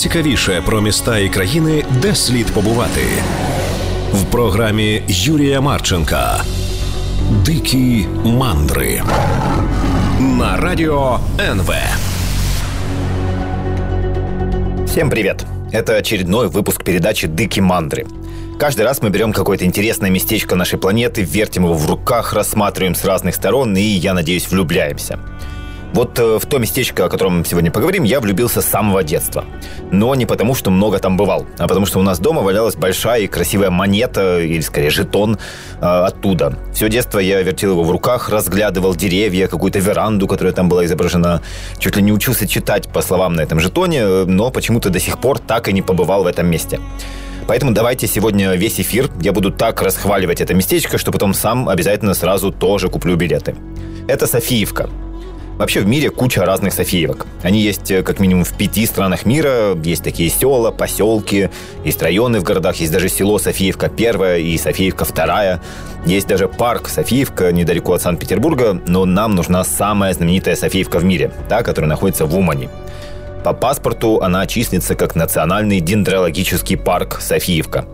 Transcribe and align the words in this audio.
найцікавіше 0.00 0.62
про 0.66 0.80
міста 0.80 1.18
і 1.18 1.28
країни, 1.28 1.84
де 2.02 2.14
слід 2.14 2.46
побувати 2.46 3.00
в 4.12 4.24
програмі 4.24 5.02
Юрія 5.08 5.60
Марченка. 5.60 6.40
Дикі 7.44 8.06
мандри 8.24 9.02
на 10.20 10.56
радио 10.56 11.18
НВ. 11.40 11.72
Всем 14.86 15.10
привет! 15.10 15.44
Это 15.72 15.98
очередной 15.98 16.48
выпуск 16.48 16.82
передачи 16.82 17.26
«Дыки 17.26 17.60
мандры». 17.60 18.06
Каждый 18.58 18.84
раз 18.84 19.02
мы 19.02 19.10
берем 19.10 19.32
какое-то 19.32 19.64
интересное 19.64 20.10
местечко 20.10 20.56
нашей 20.56 20.78
планеты, 20.78 21.22
вертим 21.22 21.64
его 21.64 21.74
в 21.74 21.90
руках, 21.90 22.32
рассматриваем 22.32 22.94
с 22.94 23.04
разных 23.04 23.34
сторон 23.34 23.76
и, 23.76 23.82
я 23.82 24.14
надеюсь, 24.14 24.50
влюбляемся. 24.50 25.18
Вот 25.93 26.17
э, 26.19 26.39
в 26.39 26.45
то 26.45 26.57
местечко, 26.57 27.05
о 27.05 27.09
котором 27.09 27.43
сегодня 27.43 27.69
поговорим, 27.71 28.03
я 28.03 28.19
влюбился 28.21 28.61
с 28.61 28.65
самого 28.65 29.03
детства. 29.03 29.43
Но 29.91 30.15
не 30.15 30.25
потому, 30.25 30.55
что 30.55 30.71
много 30.71 30.99
там 30.99 31.17
бывал, 31.17 31.45
а 31.57 31.67
потому 31.67 31.85
что 31.85 31.99
у 31.99 32.03
нас 32.03 32.19
дома 32.19 32.41
валялась 32.41 32.75
большая 32.75 33.21
и 33.21 33.27
красивая 33.27 33.69
монета, 33.69 34.39
или 34.39 34.61
скорее 34.61 34.89
жетон, 34.89 35.37
э, 35.81 35.85
оттуда. 35.85 36.57
Все 36.73 36.87
детство 36.87 37.19
я 37.19 37.41
вертел 37.41 37.71
его 37.71 37.83
в 37.83 37.91
руках, 37.91 38.29
разглядывал 38.29 38.95
деревья, 38.95 39.47
какую-то 39.47 39.79
веранду, 39.79 40.27
которая 40.27 40.53
там 40.53 40.69
была 40.69 40.85
изображена. 40.85 41.41
Чуть 41.77 41.97
ли 41.97 42.01
не 42.01 42.13
учился 42.13 42.47
читать 42.47 42.87
по 42.87 43.01
словам 43.01 43.33
на 43.33 43.41
этом 43.41 43.59
жетоне, 43.59 44.25
но 44.25 44.49
почему-то 44.49 44.89
до 44.89 44.99
сих 44.99 45.19
пор 45.19 45.39
так 45.39 45.67
и 45.67 45.73
не 45.73 45.81
побывал 45.81 46.23
в 46.23 46.27
этом 46.27 46.47
месте. 46.47 46.79
Поэтому 47.47 47.73
давайте 47.73 48.07
сегодня 48.07 48.53
весь 48.53 48.79
эфир 48.79 49.09
я 49.19 49.33
буду 49.33 49.51
так 49.51 49.81
расхваливать 49.81 50.39
это 50.39 50.53
местечко, 50.53 50.97
что 50.97 51.11
потом 51.11 51.33
сам 51.33 51.67
обязательно 51.67 52.13
сразу 52.13 52.51
тоже 52.51 52.87
куплю 52.87 53.17
билеты. 53.17 53.55
Это 54.07 54.25
Софиевка. 54.25 54.89
Вообще 55.57 55.81
в 55.81 55.87
мире 55.87 56.09
куча 56.09 56.43
разных 56.43 56.73
Софиевок. 56.73 57.27
Они 57.43 57.61
есть 57.61 57.91
э, 57.91 58.01
как 58.03 58.19
минимум 58.19 58.45
в 58.45 58.57
пяти 58.57 58.85
странах 58.85 59.25
мира. 59.25 59.75
Есть 59.83 60.03
такие 60.03 60.29
села, 60.29 60.71
поселки, 60.71 61.49
есть 61.85 62.01
районы 62.01 62.39
в 62.39 62.43
городах, 62.43 62.77
есть 62.77 62.91
даже 62.91 63.09
село 63.09 63.37
Софиевка 63.37 63.89
первая 63.89 64.39
и 64.39 64.57
Софиевка 64.57 65.05
вторая. 65.05 65.61
Есть 66.05 66.27
даже 66.27 66.47
парк 66.47 66.89
Софиевка 66.89 67.51
недалеко 67.51 67.93
от 67.93 68.01
Санкт-Петербурга, 68.01 68.81
но 68.87 69.05
нам 69.05 69.35
нужна 69.35 69.63
самая 69.63 70.13
знаменитая 70.13 70.55
Софиевка 70.55 70.97
в 70.99 71.03
мире, 71.03 71.31
та, 71.47 71.61
которая 71.61 71.89
находится 71.89 72.25
в 72.25 72.35
Умане. 72.35 72.69
По 73.43 73.53
паспорту 73.53 74.19
она 74.21 74.45
числится 74.47 74.95
как 74.95 75.15
национальный 75.15 75.79
дендрологический 75.79 76.77
парк 76.77 77.19
Софиевка. 77.21 77.85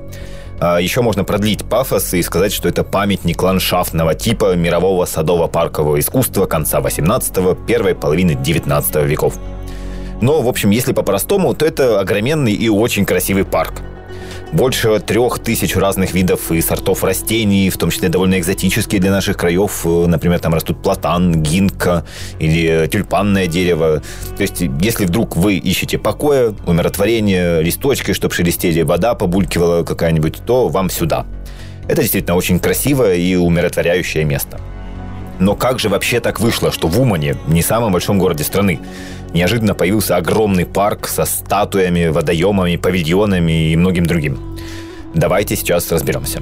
А 0.59 0.79
еще 0.79 1.01
можно 1.01 1.23
продлить 1.23 1.63
пафос 1.63 2.13
и 2.13 2.21
сказать, 2.23 2.51
что 2.51 2.67
это 2.67 2.83
памятник 2.83 3.41
ландшафтного 3.41 4.15
типа 4.15 4.55
мирового 4.55 5.05
садово-паркового 5.05 5.99
искусства 5.99 6.47
конца 6.47 6.79
18-го, 6.79 7.53
первой 7.53 7.93
половины 7.93 8.33
19 8.33 8.95
веков. 9.05 9.35
Но, 10.19 10.41
в 10.41 10.47
общем, 10.47 10.71
если 10.71 10.93
по-простому, 10.93 11.53
то 11.53 11.65
это 11.65 11.99
огроменный 11.99 12.53
и 12.53 12.69
очень 12.69 13.05
красивый 13.05 13.45
парк. 13.45 13.83
Больше 14.53 14.99
трех 15.01 15.39
тысяч 15.39 15.75
разных 15.75 16.13
видов 16.13 16.51
и 16.51 16.61
сортов 16.61 17.03
растений, 17.03 17.69
в 17.69 17.77
том 17.77 17.89
числе 17.91 18.07
довольно 18.07 18.39
экзотические 18.39 19.01
для 19.01 19.11
наших 19.11 19.35
краев. 19.35 19.83
Например, 19.85 20.39
там 20.39 20.53
растут 20.53 20.81
платан, 20.81 21.43
гинка 21.43 22.05
или 22.39 22.87
тюльпанное 22.87 23.47
дерево. 23.47 24.01
То 24.37 24.41
есть, 24.41 24.63
если 24.81 25.05
вдруг 25.05 25.35
вы 25.35 25.57
ищете 25.57 25.97
покоя, 25.97 26.55
умиротворения, 26.65 27.59
листочки, 27.59 28.13
чтобы 28.13 28.33
шелестели, 28.33 28.83
вода 28.83 29.15
побулькивала 29.15 29.83
какая-нибудь, 29.83 30.37
то 30.45 30.69
вам 30.69 30.89
сюда. 30.89 31.25
Это 31.89 32.01
действительно 32.01 32.35
очень 32.35 32.59
красивое 32.59 33.15
и 33.15 33.35
умиротворяющее 33.35 34.23
место. 34.23 34.59
Но 35.39 35.55
как 35.55 35.79
же 35.79 35.89
вообще 35.89 36.19
так 36.19 36.39
вышло, 36.39 36.71
что 36.71 36.87
в 36.87 36.99
Умане, 36.99 37.35
не 37.47 37.61
самом 37.61 37.91
большом 37.91 38.17
городе 38.17 38.43
страны, 38.43 38.79
неожиданно 39.33 39.73
появился 39.73 40.17
огромный 40.17 40.65
парк 40.65 41.07
со 41.07 41.25
статуями, 41.25 42.07
водоемами, 42.07 42.75
павильонами 42.75 43.71
и 43.71 43.75
многим 43.75 44.05
другим? 44.05 44.57
Давайте 45.13 45.55
сейчас 45.55 45.91
разберемся. 45.91 46.41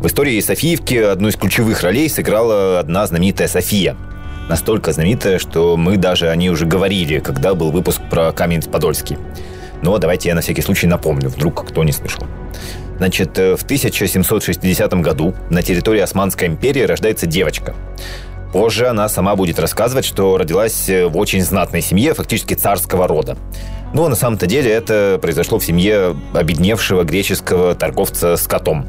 В 0.00 0.06
истории 0.06 0.40
Софиевки 0.40 0.96
одну 0.96 1.28
из 1.28 1.36
ключевых 1.36 1.82
ролей 1.82 2.08
сыграла 2.08 2.80
одна 2.80 3.06
знаменитая 3.06 3.48
София. 3.48 3.96
Настолько 4.48 4.92
знаменитая, 4.92 5.38
что 5.38 5.76
мы 5.76 5.96
даже 5.96 6.28
о 6.28 6.36
ней 6.36 6.48
уже 6.48 6.66
говорили, 6.66 7.20
когда 7.20 7.54
был 7.54 7.70
выпуск 7.70 8.00
про 8.10 8.32
Каменец-Подольский. 8.32 9.16
Но 9.82 9.98
давайте 9.98 10.28
я 10.28 10.34
на 10.34 10.40
всякий 10.40 10.62
случай 10.62 10.86
напомню, 10.86 11.28
вдруг 11.28 11.68
кто 11.68 11.84
не 11.84 11.92
слышал. 11.92 12.24
Значит, 12.98 13.38
э, 13.38 13.56
в 13.56 13.62
1760 13.62 15.02
году 15.02 15.34
на 15.50 15.62
территории 15.62 16.00
Османской 16.00 16.48
империи 16.48 16.82
рождается 16.82 17.26
девочка. 17.26 17.74
Позже 18.52 18.86
она 18.86 19.08
сама 19.08 19.34
будет 19.34 19.58
рассказывать, 19.58 20.04
что 20.04 20.36
родилась 20.36 20.88
э, 20.88 21.06
в 21.06 21.16
очень 21.16 21.42
знатной 21.42 21.80
семье, 21.80 22.12
фактически 22.12 22.54
царского 22.54 23.08
рода. 23.08 23.38
Но 23.94 24.08
на 24.08 24.14
самом-то 24.14 24.46
деле 24.46 24.70
это 24.70 25.18
произошло 25.20 25.58
в 25.58 25.64
семье 25.64 26.14
обедневшего 26.34 27.04
греческого 27.04 27.74
торговца 27.74 28.36
с 28.36 28.46
котом. 28.46 28.86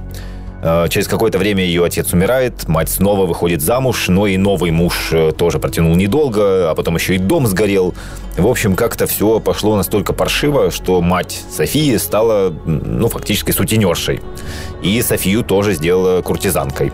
Э, 0.62 0.88
через 0.90 1.08
какое-то 1.08 1.38
время 1.38 1.64
ее 1.64 1.84
отец 1.84 2.12
умирает, 2.14 2.68
мать 2.68 2.90
снова 2.90 3.26
выходит 3.26 3.62
замуж, 3.62 4.10
но 4.10 4.28
и 4.28 4.38
новый 4.38 4.72
муж 4.72 5.10
э, 5.12 5.32
тоже 5.32 5.60
протянул 5.60 5.96
недолго, 5.96 6.70
а 6.70 6.76
потом 6.76 6.96
еще 6.96 7.16
и 7.16 7.18
дом 7.18 7.48
сгорел. 7.48 7.94
В 8.38 8.48
общем, 8.48 8.76
как-то 8.76 9.08
все 9.08 9.40
пошло 9.40 9.78
настолько 9.78 10.12
паршиво, 10.12 10.72
что 10.72 11.02
мать 11.02 11.42
Софии 11.52 11.96
стала, 11.98 12.54
ну, 12.66 13.08
фактически 13.10 13.52
сутенершей. 13.52 14.22
И 14.82 15.02
Софию 15.02 15.44
тоже 15.44 15.74
сделала 15.74 16.22
куртизанкой. 16.22 16.92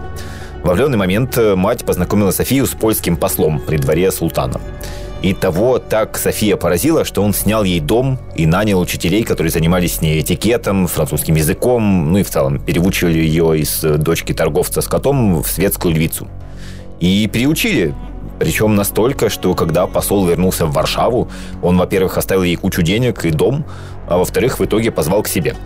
В 0.64 0.70
определенный 0.70 0.98
момент 0.98 1.38
э, 1.38 1.56
мать 1.56 1.86
познакомила 1.86 2.32
Софию 2.32 2.66
с 2.66 2.72
польским 2.72 3.16
послом 3.16 3.60
при 3.60 3.78
дворе 3.78 4.12
султана. 4.12 4.60
И 5.22 5.34
того 5.34 5.80
так 5.80 6.18
София 6.18 6.58
поразила, 6.58 7.06
что 7.06 7.24
он 7.24 7.34
снял 7.34 7.64
ей 7.64 7.80
дом 7.80 8.20
и 8.36 8.46
нанял 8.46 8.80
учителей, 8.80 9.24
которые 9.24 9.52
занимались 9.52 9.96
с 9.96 10.02
ней 10.02 10.22
этикетом, 10.22 10.88
французским 10.88 11.36
языком, 11.36 12.12
ну 12.12 12.20
и 12.20 12.24
в 12.24 12.30
целом 12.30 12.60
переучивали 12.60 13.20
ее 13.20 13.58
из 13.60 13.84
э, 13.86 13.96
дочки 13.96 14.34
торговца 14.34 14.82
с 14.82 14.88
котом 14.88 15.42
в 15.42 15.48
светскую 15.48 15.96
львицу. 15.96 16.28
И 17.00 17.30
приучили, 17.32 17.96
причем 18.38 18.76
настолько, 18.76 19.30
что 19.30 19.56
когда 19.56 19.88
посол 19.88 20.26
вернулся 20.26 20.66
в 20.66 20.74
Варшаву, 20.74 21.30
он, 21.62 21.78
во-первых, 21.78 22.18
оставил 22.18 22.44
ей 22.44 22.58
кучу 22.58 22.82
денег 22.82 23.24
и 23.24 23.32
дом, 23.32 23.64
а 24.10 24.18
во-вторых, 24.18 24.60
в 24.60 24.66
итоге 24.66 24.92
позвал 24.92 25.24
к 25.24 25.30
себе– 25.30 25.56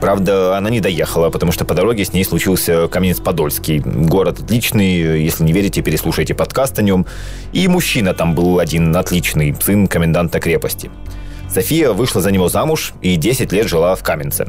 Правда, 0.00 0.56
она 0.56 0.70
не 0.70 0.80
доехала, 0.80 1.30
потому 1.30 1.52
что 1.52 1.64
по 1.64 1.74
дороге 1.74 2.04
с 2.04 2.12
ней 2.12 2.24
случился 2.24 2.88
Каменец-Подольский. 2.88 3.78
Город 3.80 4.40
отличный, 4.40 5.22
если 5.22 5.44
не 5.44 5.52
верите, 5.52 5.82
переслушайте 5.82 6.34
подкаст 6.34 6.78
о 6.78 6.82
нем. 6.82 7.06
И 7.52 7.68
мужчина 7.68 8.14
там 8.14 8.34
был 8.34 8.58
один 8.58 8.94
отличный, 8.96 9.54
сын 9.60 9.86
коменданта 9.86 10.40
крепости. 10.40 10.90
София 11.50 11.92
вышла 11.92 12.20
за 12.20 12.30
него 12.30 12.48
замуж 12.48 12.94
и 13.02 13.16
10 13.16 13.52
лет 13.52 13.68
жила 13.68 13.94
в 13.94 14.02
Каменце. 14.02 14.48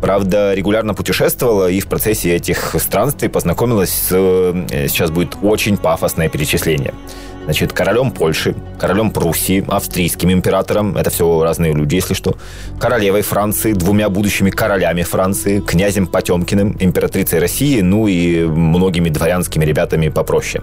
Правда, 0.00 0.54
регулярно 0.54 0.94
путешествовала 0.94 1.70
и 1.70 1.78
в 1.78 1.86
процессе 1.86 2.34
этих 2.34 2.74
странствий 2.78 3.28
познакомилась 3.28 3.90
с... 3.90 4.08
Э, 4.10 4.88
сейчас 4.88 5.10
будет 5.10 5.36
очень 5.42 5.76
пафосное 5.76 6.28
перечисление– 6.28 6.94
значит, 7.44 7.72
королем 7.72 8.10
Польши, 8.10 8.54
королем 8.78 9.10
Пруссии, 9.10 9.64
австрийским 9.68 10.32
императором, 10.32 10.96
это 10.96 11.10
все 11.10 11.42
разные 11.42 11.72
люди, 11.72 11.96
если 11.96 12.14
что, 12.14 12.36
королевой 12.78 13.22
Франции, 13.22 13.72
двумя 13.72 14.08
будущими 14.08 14.50
королями 14.50 15.02
Франции, 15.02 15.60
князем 15.60 16.06
Потемкиным, 16.06 16.76
императрицей 16.80 17.38
России, 17.38 17.80
ну 17.80 18.06
и 18.06 18.44
многими 18.44 19.08
дворянскими 19.08 19.64
ребятами 19.64 20.08
попроще. 20.08 20.62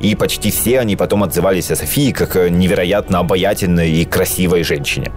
И 0.00 0.14
почти 0.14 0.50
все 0.50 0.80
они 0.80 0.94
потом 0.94 1.22
отзывались 1.22 1.70
о 1.70 1.76
Софии 1.76 2.12
как 2.12 2.36
невероятно 2.50 3.20
обаятельной 3.20 3.90
и 3.90 4.04
красивой 4.04 4.62
женщине. 4.62 5.10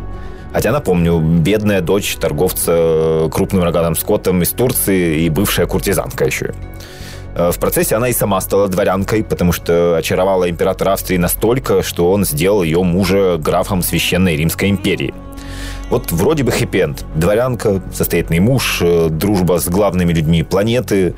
Хотя, 0.54 0.72
напомню, 0.72 1.20
бедная 1.20 1.82
дочь 1.82 2.16
торговца 2.16 3.30
крупным 3.32 3.64
роганым 3.64 3.96
скотом 3.96 4.42
из 4.42 4.50
Турции 4.50 5.22
и 5.22 5.30
бывшая 5.30 5.68
куртизанка 5.68 6.26
еще. 6.26 6.54
Э, 7.40 7.52
в 7.52 7.60
процессе 7.60 7.96
она 7.96 8.10
и 8.10 8.14
сама 8.14 8.42
стала 8.42 8.68
дворянкой, 8.68 9.24
потому 9.24 9.54
что 9.54 9.96
очаровала 9.96 10.50
императора 10.50 10.94
Австрии 10.94 11.18
настолько, 11.18 11.84
что 11.84 12.12
он 12.12 12.26
сделал 12.26 12.64
ее 12.64 12.84
мужа 12.84 13.38
графом 13.38 13.82
Священной 13.82 14.36
Римской 14.36 14.70
империи. 14.70 15.14
Вот 15.90 16.12
вроде 16.12 16.44
бы 16.44 16.52
хэппи 16.52 16.96
Дворянка, 17.16 17.82
состоятельный 17.94 18.40
муж, 18.40 18.80
э, 18.82 19.08
дружба 19.10 19.60
с 19.60 19.70
главными 19.70 20.12
людьми 20.12 20.44
планеты. 20.44 21.16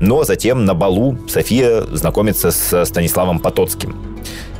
Но 0.00 0.24
затем 0.24 0.64
на 0.64 0.74
балу 0.74 1.18
София 1.28 1.82
знакомится 1.82 2.50
с 2.50 2.84
Станиславом 2.86 3.40
Потоцким. 3.40 3.96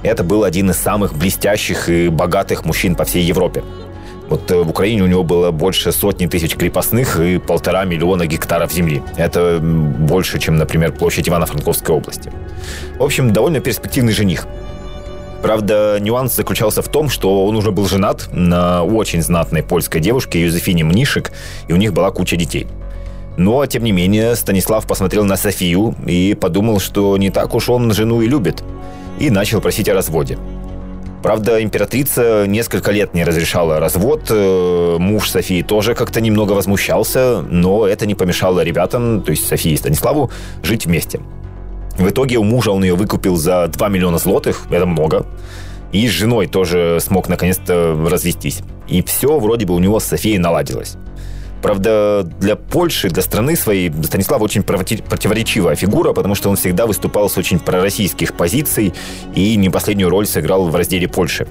Это 0.03 0.25
был 0.25 0.45
один 0.45 0.71
из 0.71 0.77
самых 0.77 1.15
блестящих 1.15 1.89
и 1.89 2.09
богатых 2.09 2.65
мужчин 2.65 2.95
по 2.95 3.05
всей 3.05 3.23
Европе. 3.23 3.63
Вот 4.29 4.51
э, 4.51 4.63
в 4.63 4.69
Украине 4.69 5.03
у 5.03 5.07
него 5.07 5.25
было 5.25 5.51
больше 5.51 5.93
сотни 5.93 6.27
тысяч 6.27 6.55
крепостных 6.55 7.19
и 7.19 7.39
полтора 7.39 7.85
миллиона 7.85 8.27
гектаров 8.27 8.73
земли. 8.73 9.03
Это 9.17 9.59
больше, 9.61 10.39
чем, 10.39 10.57
например, 10.57 10.93
площадь 10.93 11.29
Ивано-Франковской 11.29 11.95
области. 11.95 12.31
В 12.99 13.03
общем, 13.03 13.33
довольно 13.33 13.61
перспективный 13.61 14.13
жених. 14.13 14.47
Правда, 15.43 15.99
нюанс 16.01 16.35
заключался 16.35 16.83
в 16.83 16.89
том, 16.89 17.09
что 17.09 17.47
он 17.47 17.57
уже 17.57 17.71
был 17.71 17.87
женат 17.87 18.29
на 18.33 18.83
очень 18.83 19.23
знатной 19.23 19.63
польской 19.63 20.01
девушке 20.01 20.43
Юзефине 20.43 20.85
Мнишек, 20.85 21.33
и 21.69 21.73
у 21.73 21.77
них 21.77 21.93
была 21.93 22.11
куча 22.11 22.37
детей. 22.37 22.67
Но, 23.37 23.65
тем 23.67 23.85
не 23.85 23.93
менее, 23.93 24.35
Станислав 24.35 24.85
посмотрел 24.87 25.25
на 25.25 25.37
Софию 25.37 25.95
и 26.05 26.37
подумал, 26.39 26.81
что 26.81 27.17
не 27.17 27.31
так 27.31 27.55
уж 27.55 27.69
он 27.69 27.93
жену 27.93 28.21
и 28.21 28.27
любит, 28.27 28.65
и 29.21 29.31
начал 29.31 29.61
просить 29.61 29.89
о 29.89 29.95
разводе. 29.95 30.37
Правда, 31.23 31.63
императрица 31.63 32.47
несколько 32.47 32.93
лет 32.93 33.13
не 33.13 33.25
разрешала 33.25 33.81
развод. 33.81 34.27
Э, 34.31 34.97
муж 34.99 35.31
Софии 35.31 35.63
тоже 35.63 35.95
как-то 35.95 36.21
немного 36.21 36.53
возмущался, 36.53 37.43
но 37.43 37.87
это 37.87 38.07
не 38.07 38.15
помешало 38.15 38.61
ребятам, 38.61 39.23
то 39.23 39.33
есть 39.33 39.47
Софии 39.47 39.73
и 39.73 39.77
Станиславу, 39.77 40.31
жить 40.63 40.87
вместе. 40.87 41.21
В 41.99 42.09
итоге 42.09 42.37
у 42.37 42.45
мужа 42.45 42.71
он 42.71 42.85
ее 42.85 42.95
выкупил 42.95 43.37
за 43.37 43.67
2 43.67 43.89
миллиона 43.89 44.19
злотых, 44.19 44.67
это 44.71 44.87
много. 44.87 45.27
И 45.91 46.07
с 46.07 46.11
женой 46.13 46.47
тоже 46.47 46.99
смог 47.01 47.29
наконец-то 47.29 47.99
развестись. 48.09 48.61
И 48.87 49.03
все 49.03 49.39
вроде 49.39 49.67
бы 49.67 49.75
у 49.75 49.81
него 49.81 49.99
с 49.99 50.05
Софией 50.05 50.39
наладилось. 50.39 50.97
Правда, 51.63 52.23
для 52.41 52.57
Польши, 52.57 53.09
для 53.11 53.23
страны 53.23 53.57
своей 53.57 53.93
Станислав 54.03 54.41
очень 54.43 54.63
противоречивая 54.63 55.75
фигура, 55.75 56.13
потому 56.13 56.35
что 56.35 56.51
он 56.51 56.57
всегда 56.57 56.87
выступал 56.87 57.29
с 57.29 57.37
очень 57.37 57.59
пророссийских 57.59 58.35
позиций 58.35 58.95
и 59.35 59.57
не 59.57 59.71
последнюю 59.71 60.11
роль 60.11 60.27
сыграл 60.27 60.69
в 60.69 60.77
разделе 60.77 61.09
Польши. 61.09 61.47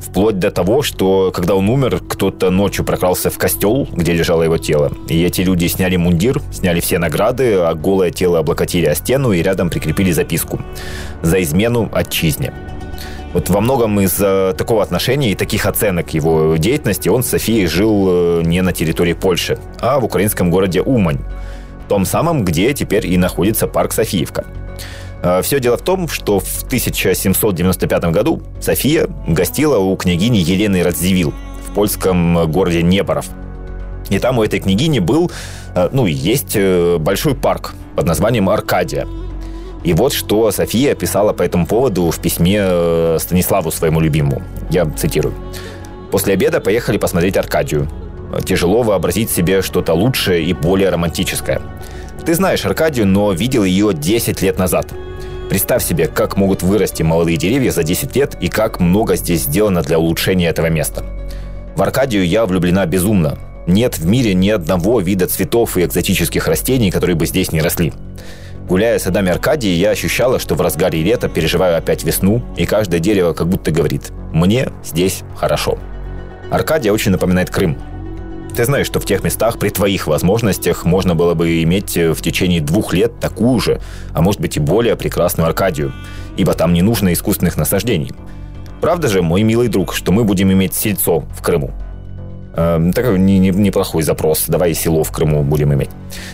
Вплоть 0.00 0.38
до 0.38 0.50
того, 0.50 0.82
что 0.82 1.30
когда 1.32 1.54
он 1.54 1.68
умер, 1.68 2.00
кто-то 2.08 2.50
ночью 2.50 2.84
прокрался 2.84 3.30
в 3.30 3.38
костел, 3.38 3.88
где 3.92 4.12
лежало 4.12 4.42
его 4.42 4.58
тело. 4.58 4.92
И 5.08 5.22
эти 5.22 5.42
люди 5.42 5.66
сняли 5.66 5.96
мундир, 5.96 6.42
сняли 6.52 6.80
все 6.80 6.98
награды, 6.98 7.54
а 7.54 7.74
голое 7.74 8.10
тело 8.10 8.40
облокотили 8.40 8.86
о 8.86 8.94
стену 8.94 9.32
и 9.32 9.42
рядом 9.42 9.70
прикрепили 9.70 10.10
записку 10.10 10.60
«За 11.22 11.40
измену 11.42 11.88
отчизне». 11.92 12.52
Вот 13.32 13.48
во 13.48 13.60
многом 13.60 13.98
из-за 14.00 14.54
такого 14.56 14.82
отношения 14.82 15.32
и 15.32 15.34
таких 15.34 15.64
оценок 15.64 16.12
его 16.12 16.56
деятельности 16.56 17.08
он 17.08 17.22
с 17.22 17.28
Софией 17.28 17.66
жил 17.66 18.06
э, 18.08 18.42
не 18.44 18.60
на 18.60 18.72
территории 18.72 19.14
Польши, 19.14 19.58
а 19.80 19.98
в 20.00 20.04
украинском 20.04 20.50
городе 20.50 20.82
Умань, 20.82 21.20
том 21.88 22.04
самом, 22.04 22.44
где 22.44 22.74
теперь 22.74 23.06
и 23.06 23.16
находится 23.16 23.66
парк 23.66 23.92
Софиевка. 23.92 24.44
Э, 25.22 25.40
Все 25.42 25.60
дело 25.60 25.78
в 25.78 25.82
том, 25.82 26.08
что 26.08 26.40
в 26.40 26.62
1795 26.64 28.04
году 28.06 28.42
София 28.60 29.08
гостила 29.26 29.78
у 29.78 29.96
княгини 29.96 30.36
Елены 30.36 30.82
Радзивилл 30.82 31.32
в 31.66 31.74
польском 31.74 32.50
городе 32.50 32.82
Неборов. 32.82 33.26
И 34.10 34.18
там 34.18 34.38
у 34.38 34.44
этой 34.44 34.60
княгини 34.60 34.98
был, 34.98 35.32
э, 35.74 35.88
ну, 35.90 36.04
есть 36.04 36.54
большой 36.98 37.34
парк 37.34 37.72
под 37.96 38.04
названием 38.04 38.50
Аркадия– 38.50 39.06
и 39.84 39.92
вот 39.94 40.12
что 40.12 40.50
София 40.52 40.94
писала 40.94 41.32
по 41.32 41.42
этому 41.42 41.66
поводу 41.66 42.10
в 42.10 42.18
письме 42.20 42.58
э, 42.62 43.18
Станиславу 43.20 43.70
своему 43.70 44.00
любимому. 44.00 44.42
Я 44.70 44.86
цитирую. 44.96 45.34
«После 46.10 46.34
обеда 46.34 46.60
поехали 46.60 46.98
посмотреть 46.98 47.36
Аркадию. 47.36 47.88
Тяжело 48.44 48.82
вообразить 48.82 49.30
себе 49.30 49.60
что-то 49.62 49.92
лучшее 49.92 50.44
и 50.44 50.52
более 50.52 50.90
романтическое. 50.90 51.60
Ты 52.24 52.34
знаешь 52.34 52.64
Аркадию, 52.64 53.06
но 53.06 53.32
видел 53.32 53.64
ее 53.64 53.92
10 53.92 54.40
лет 54.42 54.58
назад. 54.58 54.86
Представь 55.48 55.84
себе, 55.84 56.06
как 56.06 56.36
могут 56.36 56.62
вырасти 56.62 57.02
молодые 57.02 57.36
деревья 57.36 57.72
за 57.72 57.82
10 57.82 58.16
лет 58.16 58.36
и 58.40 58.48
как 58.48 58.80
много 58.80 59.16
здесь 59.16 59.42
сделано 59.42 59.82
для 59.82 59.98
улучшения 59.98 60.48
этого 60.48 60.68
места. 60.70 61.04
В 61.74 61.82
Аркадию 61.82 62.26
я 62.26 62.46
влюблена 62.46 62.86
безумно. 62.86 63.38
Нет 63.66 63.98
в 63.98 64.06
мире 64.06 64.34
ни 64.34 64.48
одного 64.48 65.00
вида 65.00 65.26
цветов 65.26 65.76
и 65.76 65.84
экзотических 65.84 66.46
растений, 66.46 66.90
которые 66.90 67.16
бы 67.16 67.26
здесь 67.26 67.52
не 67.52 67.60
росли. 67.60 67.92
Гуляя 68.68 68.98
садами 68.98 69.30
Аркадии, 69.30 69.70
я 69.70 69.90
ощущала, 69.90 70.38
что 70.38 70.54
в 70.54 70.60
разгаре 70.60 71.02
лета 71.02 71.28
переживаю 71.28 71.76
опять 71.76 72.04
весну, 72.04 72.42
и 72.56 72.64
каждое 72.64 73.00
дерево 73.00 73.32
как 73.32 73.48
будто 73.48 73.70
говорит 73.70 74.12
«мне 74.32 74.68
здесь 74.84 75.22
хорошо». 75.36 75.78
Аркадия 76.50 76.92
очень 76.92 77.10
напоминает 77.10 77.50
Крым. 77.50 77.76
Ты 78.54 78.64
знаешь, 78.64 78.86
что 78.86 79.00
в 79.00 79.06
тех 79.06 79.24
местах 79.24 79.58
при 79.58 79.70
твоих 79.70 80.06
возможностях 80.06 80.84
можно 80.84 81.14
было 81.14 81.34
бы 81.34 81.62
иметь 81.62 81.96
в 81.96 82.20
течение 82.20 82.60
двух 82.60 82.92
лет 82.92 83.18
такую 83.18 83.58
же, 83.60 83.80
а 84.12 84.20
может 84.20 84.40
быть 84.40 84.56
и 84.58 84.60
более 84.60 84.94
прекрасную 84.94 85.46
Аркадию, 85.46 85.92
ибо 86.36 86.52
там 86.54 86.72
не 86.72 86.82
нужно 86.82 87.12
искусственных 87.12 87.56
насаждений. 87.56 88.12
Правда 88.80 89.08
же, 89.08 89.22
мой 89.22 89.42
милый 89.42 89.68
друг, 89.68 89.94
что 89.94 90.12
мы 90.12 90.24
будем 90.24 90.52
иметь 90.52 90.74
сельцо 90.74 91.20
в 91.20 91.42
Крыму? 91.42 91.72
Э, 92.54 92.90
такой 92.94 93.18
не, 93.18 93.38
не, 93.38 93.50
неплохой 93.50 94.02
запрос. 94.02 94.44
Давай 94.48 94.74
село 94.74 95.04
в 95.04 95.10
Крыму 95.10 95.42
будем 95.42 95.72
иметь. 95.72 95.90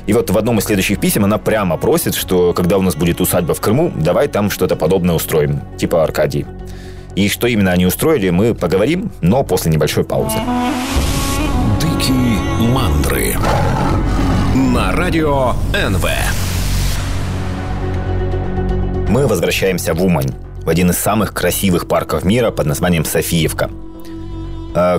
И 0.07 0.13
вот 0.13 0.31
в 0.31 0.39
одном 0.39 0.59
из 0.59 0.65
следующих 0.65 1.01
писем 1.01 1.25
она 1.25 1.39
прямо 1.39 1.77
просит, 1.77 2.15
что 2.15 2.53
когда 2.53 2.79
у 2.79 2.83
нас 2.83 2.97
будет 2.97 3.21
усадьба 3.21 3.55
в 3.55 3.61
Крыму, 3.61 3.93
давай 3.95 4.29
там 4.29 4.51
что-то 4.51 4.77
подобное 4.77 5.15
устроим, 5.15 5.61
типа 5.77 6.03
Аркадий. 6.03 6.47
И 7.15 7.29
что 7.29 7.47
именно 7.47 7.73
они 7.73 7.87
устроили, 7.87 8.31
мы 8.31 8.55
поговорим, 8.55 9.11
но 9.21 9.43
после 9.45 9.73
небольшой 9.73 10.05
паузы. 10.05 10.39
Дикие 11.81 12.39
мандры 12.69 13.37
на 14.55 14.93
радио 14.93 15.53
НВ. 15.73 16.07
Мы 19.09 19.27
возвращаемся 19.27 19.95
в 19.95 20.05
Умань, 20.05 20.31
в 20.65 20.69
один 20.69 20.91
из 20.91 20.99
самых 20.99 21.33
красивых 21.33 21.89
парков 21.89 22.25
мира 22.25 22.51
под 22.51 22.67
названием 22.67 23.05
Софиевка– 23.05 23.71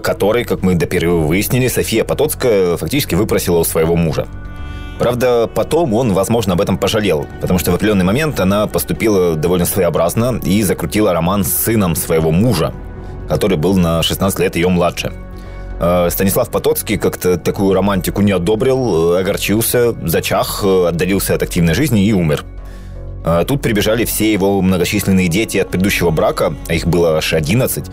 который, 0.03 0.43
как 0.45 0.61
мы 0.61 0.75
до 0.75 0.85
первого 0.85 1.25
выяснили, 1.25 1.67
София 1.67 2.03
Потоцкая 2.03 2.77
фактически 2.77 3.15
выпросила 3.15 3.57
у 3.57 3.63
своего 3.63 3.95
мужа. 3.95 4.27
Правда, 4.99 5.47
потом 5.47 5.93
он, 5.93 6.11
возможно, 6.11 6.53
об 6.53 6.61
этом 6.61 6.77
пожалел, 6.77 7.25
потому 7.39 7.57
что 7.57 7.71
в 7.71 7.75
определенный 7.75 8.03
момент 8.03 8.37
она 8.41 8.67
поступила 8.67 9.35
довольно 9.35 9.65
своеобразно 9.65 10.41
и 10.43 10.61
закрутила 10.61 11.13
роман 11.13 11.45
с 11.45 11.53
сыном 11.53 11.95
своего 11.95 12.31
мужа, 12.31 12.73
который 13.29 13.57
был 13.57 13.77
на 13.77 14.03
16 14.03 14.39
лет 14.39 14.57
ее 14.57 14.67
младше. 14.67 15.13
Э, 15.79 16.09
Станислав 16.11 16.49
Потоцкий 16.49 16.97
как-то 16.97 17.37
такую 17.37 17.73
романтику 17.73 18.21
не 18.21 18.33
одобрил, 18.33 19.13
э, 19.13 19.21
огорчился, 19.21 19.93
зачах, 20.05 20.65
отдалился 20.65 21.33
от 21.33 21.43
активной 21.43 21.75
жизни 21.75 22.05
и 22.05 22.11
умер. 22.11 22.43
Тут 23.47 23.61
прибежали 23.61 24.05
все 24.05 24.31
его 24.31 24.61
многочисленные 24.61 25.27
дети 25.27 25.57
от 25.57 25.69
предыдущего 25.69 26.09
брака, 26.09 26.53
а 26.69 26.73
их 26.73 26.87
было 26.87 27.17
аж 27.17 27.33
11, 27.33 27.85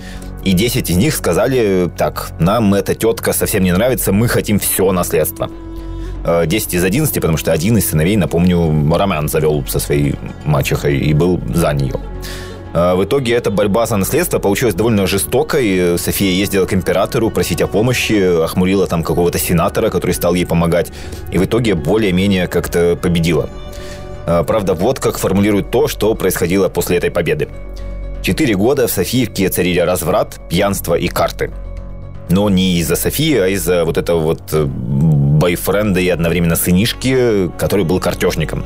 и 0.46 0.52
10 0.52 0.90
из 0.90 0.96
них 0.96 1.14
сказали, 1.16 1.90
так, 1.96 2.30
нам 2.38 2.72
эта 2.74 2.94
тетка 2.94 3.32
совсем 3.32 3.64
не 3.64 3.72
нравится, 3.72 4.12
мы 4.12 4.28
хотим 4.28 4.60
все 4.60 4.92
наследство. 4.92 5.50
10 6.24 6.74
э, 6.74 6.76
из 6.76 6.84
11, 6.84 7.14
потому 7.14 7.36
что 7.36 7.50
один 7.50 7.76
из 7.78 7.90
сыновей, 7.90 8.16
напомню, 8.16 8.96
Роман 8.96 9.28
завел 9.28 9.64
со 9.66 9.80
своей 9.80 10.14
мачехой 10.44 10.98
и 10.98 11.12
был 11.14 11.40
за 11.52 11.72
нее. 11.72 11.94
Э, 12.74 12.94
в 12.94 13.02
итоге 13.02 13.34
эта 13.34 13.50
борьба 13.50 13.86
за 13.86 13.96
наследство 13.96 14.38
получилась 14.38 14.76
довольно 14.76 15.08
жестокой. 15.08 15.98
София 15.98 16.30
ездила 16.30 16.64
к 16.64 16.74
императору 16.74 17.30
просить 17.30 17.60
о 17.60 17.66
помощи, 17.66 18.44
охмурила 18.44 18.86
там 18.86 19.02
какого-то 19.02 19.40
сенатора, 19.40 19.90
который 19.90 20.12
стал 20.12 20.34
ей 20.34 20.46
помогать, 20.46 20.92
и 21.32 21.38
в 21.38 21.44
итоге 21.44 21.74
более-менее 21.74 22.46
как-то 22.46 22.96
победила. 23.02 23.50
Э, 24.26 24.44
правда, 24.46 24.74
вот 24.74 25.00
как 25.00 25.18
формулирует 25.18 25.72
то, 25.72 25.88
что 25.88 26.14
происходило 26.14 26.68
после 26.68 26.98
этой 26.98 27.10
победы. 27.10 27.48
Четыре 28.26 28.56
года 28.56 28.88
в 28.88 28.90
Софиевке 28.90 29.48
царили 29.50 29.78
разврат, 29.78 30.40
пьянство 30.48 30.96
и 30.96 31.06
карты. 31.06 31.52
Но 32.28 32.50
не 32.50 32.80
из-за 32.80 32.96
Софии, 32.96 33.36
а 33.36 33.46
из-за 33.46 33.84
вот 33.84 33.98
этого 33.98 34.18
вот 34.18 34.42
э, 34.50 34.64
бойфренда 34.64 36.00
и 36.00 36.08
одновременно 36.08 36.56
сынишки, 36.56 37.48
который 37.56 37.84
был 37.84 38.00
картежником. 38.00 38.64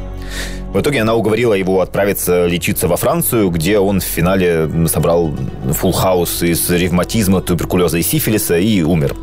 В 0.73 0.81
итоге 0.81 1.03
она 1.03 1.15
уговорила 1.15 1.53
его 1.53 1.83
отправиться 1.83 2.47
лечиться 2.47 2.89
во 2.89 2.97
Францию, 2.97 3.51
где 3.51 3.79
он 3.79 4.01
в 4.01 4.05
финале 4.05 4.67
собрал 4.87 5.35
фулл 5.75 5.93
хаус 5.93 6.43
из 6.43 6.71
ревматизма, 6.71 7.43
туберкулеза 7.43 7.99
и 7.99 8.03
сифилиса 8.03 8.57
и 8.57 8.81
умер. 8.81 9.15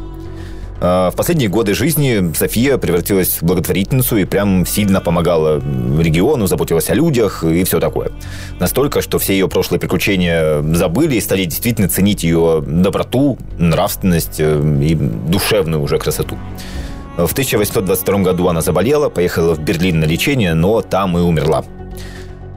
А, 0.79 1.09
в 1.09 1.15
последние 1.15 1.49
годы 1.49 1.73
жизни 1.73 2.33
София 2.35 2.77
превратилась 2.77 3.41
в 3.41 3.43
благотворительницу 3.43 4.17
и 4.17 4.25
прям 4.25 4.65
сильно 4.65 5.01
помогала 5.01 5.57
региону, 5.57 6.47
заботилась 6.47 6.89
о 6.89 6.93
людях 6.93 7.43
и 7.43 7.63
все 7.63 7.79
такое. 7.79 8.11
Настолько, 8.59 9.01
что 9.01 9.19
все 9.19 9.33
ее 9.33 9.47
прошлые 9.47 9.79
приключения 9.79 10.61
забыли 10.73 11.15
и 11.15 11.21
стали 11.21 11.45
действительно 11.45 11.89
ценить 11.89 12.23
ее 12.23 12.63
доброту, 12.65 13.37
нравственность 13.57 14.39
э, 14.39 14.59
и 14.81 14.95
душевную 14.95 15.81
уже 15.81 15.97
красоту. 15.97 16.37
В 17.17 17.31
1822 17.31 18.19
году 18.19 18.47
она 18.47 18.61
заболела, 18.61 19.09
поехала 19.09 19.55
в 19.55 19.59
Берлин 19.59 19.99
на 19.99 20.05
лечение, 20.05 20.53
но 20.53 20.81
там 20.81 21.17
и 21.17 21.21
умерла. 21.21 21.63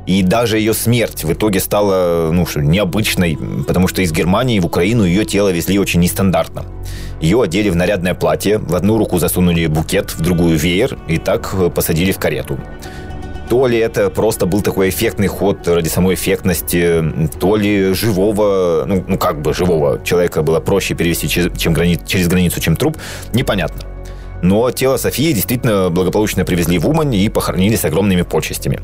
И 0.07 0.23
даже 0.23 0.59
ее 0.59 0.75
смерть 0.75 1.25
в 1.25 1.33
итоге 1.33 1.61
стала 1.61 2.31
ну, 2.33 2.47
необычной, 2.57 3.39
потому 3.67 3.87
что 3.87 4.03
из 4.03 4.13
Германии 4.13 4.59
в 4.59 4.67
Украину 4.67 5.05
ее 5.05 5.25
тело 5.25 5.51
везли 5.51 5.79
очень 5.79 6.01
нестандартно. 6.01 6.65
Ее 7.21 7.41
одели 7.43 7.69
в 7.69 7.77
нарядное 7.77 8.15
платье, 8.15 8.59
в 8.59 8.75
одну 8.75 8.97
руку 8.97 9.19
засунули 9.19 9.67
букет, 9.67 10.11
в 10.13 10.21
другую 10.21 10.59
веер 10.59 10.99
и 11.07 11.19
так 11.19 11.55
э, 11.55 11.69
посадили 11.69 12.13
в 12.13 12.19
карету. 12.19 12.59
То 13.51 13.67
ли 13.67 13.79
это 13.79 14.11
просто 14.11 14.47
был 14.47 14.63
такой 14.63 14.91
эффектный 14.91 15.27
ход 15.27 15.67
ради 15.67 15.89
самой 15.89 16.15
эффектности, 16.15 17.03
то 17.41 17.57
ли 17.57 17.93
живого, 17.95 18.85
ну, 18.87 19.05
ну 19.07 19.19
как 19.19 19.43
бы 19.43 19.53
живого 19.53 20.01
человека 20.05 20.43
было 20.43 20.61
проще 20.61 20.95
перевести 20.95 21.29
через, 21.29 21.59
чем 21.59 21.73
грани, 21.73 21.99
через 22.07 22.29
границу, 22.29 22.61
чем 22.61 22.77
труп, 22.77 22.97
непонятно. 23.35 23.83
Но 24.43 24.71
тело 24.71 24.97
Софии 24.97 25.33
действительно 25.33 25.91
благополучно 25.91 26.45
привезли 26.45 26.79
в 26.79 26.89
Умань 26.89 27.15
и 27.15 27.29
похоронили 27.29 27.75
с 27.75 27.85
огромными 27.85 28.23
почестями. 28.23 28.81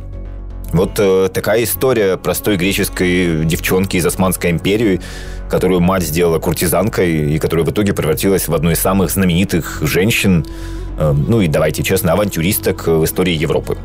Вот 0.76 0.98
э, 0.98 1.30
такая 1.32 1.64
история 1.64 2.18
простой 2.18 2.58
греческой 2.58 3.46
девчонки 3.46 3.96
из 3.96 4.04
Османской 4.04 4.50
империи, 4.50 5.00
которую 5.48 5.80
мать 5.80 6.02
сделала 6.02 6.38
куртизанкой 6.38 7.34
и 7.34 7.38
которая 7.38 7.64
в 7.64 7.70
итоге 7.70 7.94
превратилась 7.94 8.46
в 8.46 8.54
одну 8.54 8.70
из 8.70 8.78
самых 8.78 9.10
знаменитых 9.10 9.78
женщин, 9.80 10.44
э, 10.98 11.12
ну 11.12 11.40
и 11.40 11.48
давайте 11.48 11.82
честно, 11.82 12.12
авантюристок 12.12 12.88
в 12.88 13.04
истории 13.06 13.32
Европы. 13.32 13.78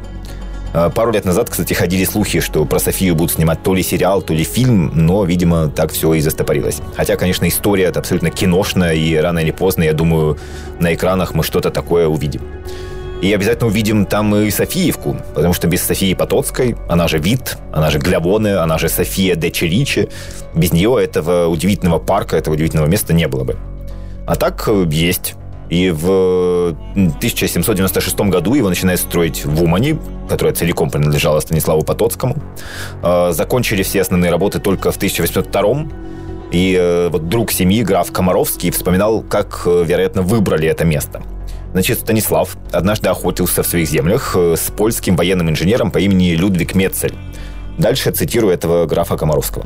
Э, 0.73 0.89
пару 0.93 1.13
лет 1.13 1.23
назад, 1.23 1.49
кстати, 1.49 1.73
ходили 1.73 2.03
слухи, 2.03 2.41
что 2.41 2.65
про 2.65 2.77
Софию 2.77 3.15
будут 3.15 3.31
снимать 3.35 3.63
то 3.63 3.73
ли 3.73 3.83
сериал, 3.83 4.21
то 4.21 4.33
ли 4.33 4.43
фильм, 4.43 4.91
но, 4.93 5.23
видимо, 5.23 5.69
так 5.69 5.93
все 5.93 6.13
и 6.15 6.19
застопорилось. 6.19 6.81
Хотя, 6.97 7.15
конечно, 7.15 7.47
история 7.47 7.85
это 7.85 7.99
абсолютно 7.99 8.31
киношная, 8.31 8.95
и 8.95 9.15
рано 9.15 9.39
или 9.39 9.51
поздно, 9.51 9.83
я 9.83 9.93
думаю, 9.93 10.37
на 10.79 10.93
экранах 10.93 11.35
мы 11.35 11.43
что-то 11.45 11.71
такое 11.71 12.07
увидим. 12.07 12.41
И 13.21 13.31
обязательно 13.33 13.67
увидим 13.67 14.07
там 14.07 14.35
и 14.35 14.49
Софиевку, 14.49 15.15
потому 15.35 15.53
что 15.53 15.67
без 15.67 15.83
Софии 15.83 16.15
Потоцкой, 16.15 16.75
она 16.89 17.07
же 17.07 17.19
Вит, 17.19 17.57
она 17.71 17.91
же 17.91 17.99
Глявоне, 17.99 18.55
она 18.55 18.79
же 18.79 18.89
София 18.89 19.35
де 19.35 19.51
Челичи, 19.51 20.09
без 20.55 20.73
нее 20.73 20.97
этого 20.99 21.47
удивительного 21.47 21.99
парка, 21.99 22.35
этого 22.35 22.55
удивительного 22.55 22.87
места 22.87 23.13
не 23.13 23.27
было 23.27 23.43
бы. 23.43 23.57
А 24.25 24.35
так 24.35 24.67
э, 24.67 24.87
есть. 24.89 25.35
И 25.69 25.89
в 25.89 26.75
1796 26.95 28.19
году 28.21 28.55
его 28.55 28.69
начинают 28.69 28.99
строить 28.99 29.45
в 29.45 29.63
Умане, 29.63 29.99
которая 30.27 30.53
целиком 30.53 30.89
принадлежала 30.89 31.39
Станиславу 31.39 31.83
Потоцкому. 31.83 32.37
Э, 33.03 33.31
закончили 33.33 33.83
все 33.83 34.01
основные 34.01 34.31
работы 34.31 34.59
только 34.59 34.91
в 34.91 34.95
1802 34.95 35.85
и 36.51 36.75
э, 36.77 37.09
вот 37.09 37.29
друг 37.29 37.51
семьи, 37.51 37.83
граф 37.83 38.11
Комаровский, 38.11 38.71
вспоминал, 38.71 39.21
как, 39.21 39.67
вероятно, 39.67 40.23
выбрали 40.23 40.67
это 40.67 40.85
место– 40.85 41.21
Значит, 41.73 41.99
Станислав 41.99 42.57
однажды 42.71 43.09
охотился 43.09 43.63
в 43.63 43.67
своих 43.67 43.87
землях 43.87 44.35
э, 44.35 44.55
с 44.57 44.71
польским 44.71 45.15
военным 45.15 45.49
инженером 45.49 45.89
по 45.91 45.99
имени 45.99 46.31
Людвиг 46.31 46.75
Мецель. 46.75 47.15
Дальше 47.77 48.11
цитирую 48.11 48.53
этого 48.53 48.85
графа 48.85 49.17
Комаровского. 49.17 49.65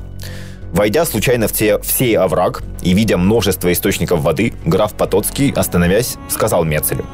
Войдя 0.72 1.06
случайно 1.06 1.48
в, 1.48 1.54
те, 1.54 1.78
в 1.78 2.16
овраг 2.18 2.64
и 2.82 2.94
видя 2.94 3.18
множество 3.18 3.72
источников 3.72 4.22
воды, 4.22 4.54
граф 4.66 4.94
Потоцкий, 4.94 5.52
остановясь, 5.52 6.18
сказал 6.30 6.64
Мецелю, 6.64 7.06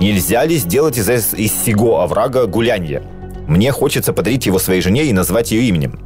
«Нельзя 0.00 0.44
ли 0.44 0.56
сделать 0.56 0.98
из, 0.98 1.08
из 1.08 1.52
сего 1.52 2.00
оврага 2.00 2.46
гулянье? 2.46 3.02
Мне 3.46 3.70
хочется 3.72 4.12
подарить 4.12 4.46
его 4.46 4.58
своей 4.58 4.82
жене 4.82 5.04
и 5.04 5.12
назвать 5.12 5.52
ее 5.52 5.62
именем. 5.68 6.00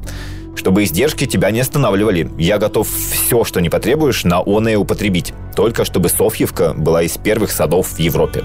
Чтобы 0.61 0.85
издержки 0.85 1.25
тебя 1.25 1.51
не 1.53 1.61
останавливали, 1.61 2.31
я 2.37 2.59
готов 2.59 2.87
все, 2.87 3.45
что 3.45 3.63
не 3.63 3.71
потребуешь, 3.71 4.25
на 4.25 4.43
оное 4.45 4.77
употребить. 4.77 5.33
Только 5.57 5.87
чтобы 5.87 6.11
Софьевка 6.11 6.75
была 6.75 7.03
из 7.03 7.17
первых 7.17 7.51
садов 7.51 7.93
в 7.93 7.99
Европе. 7.99 8.45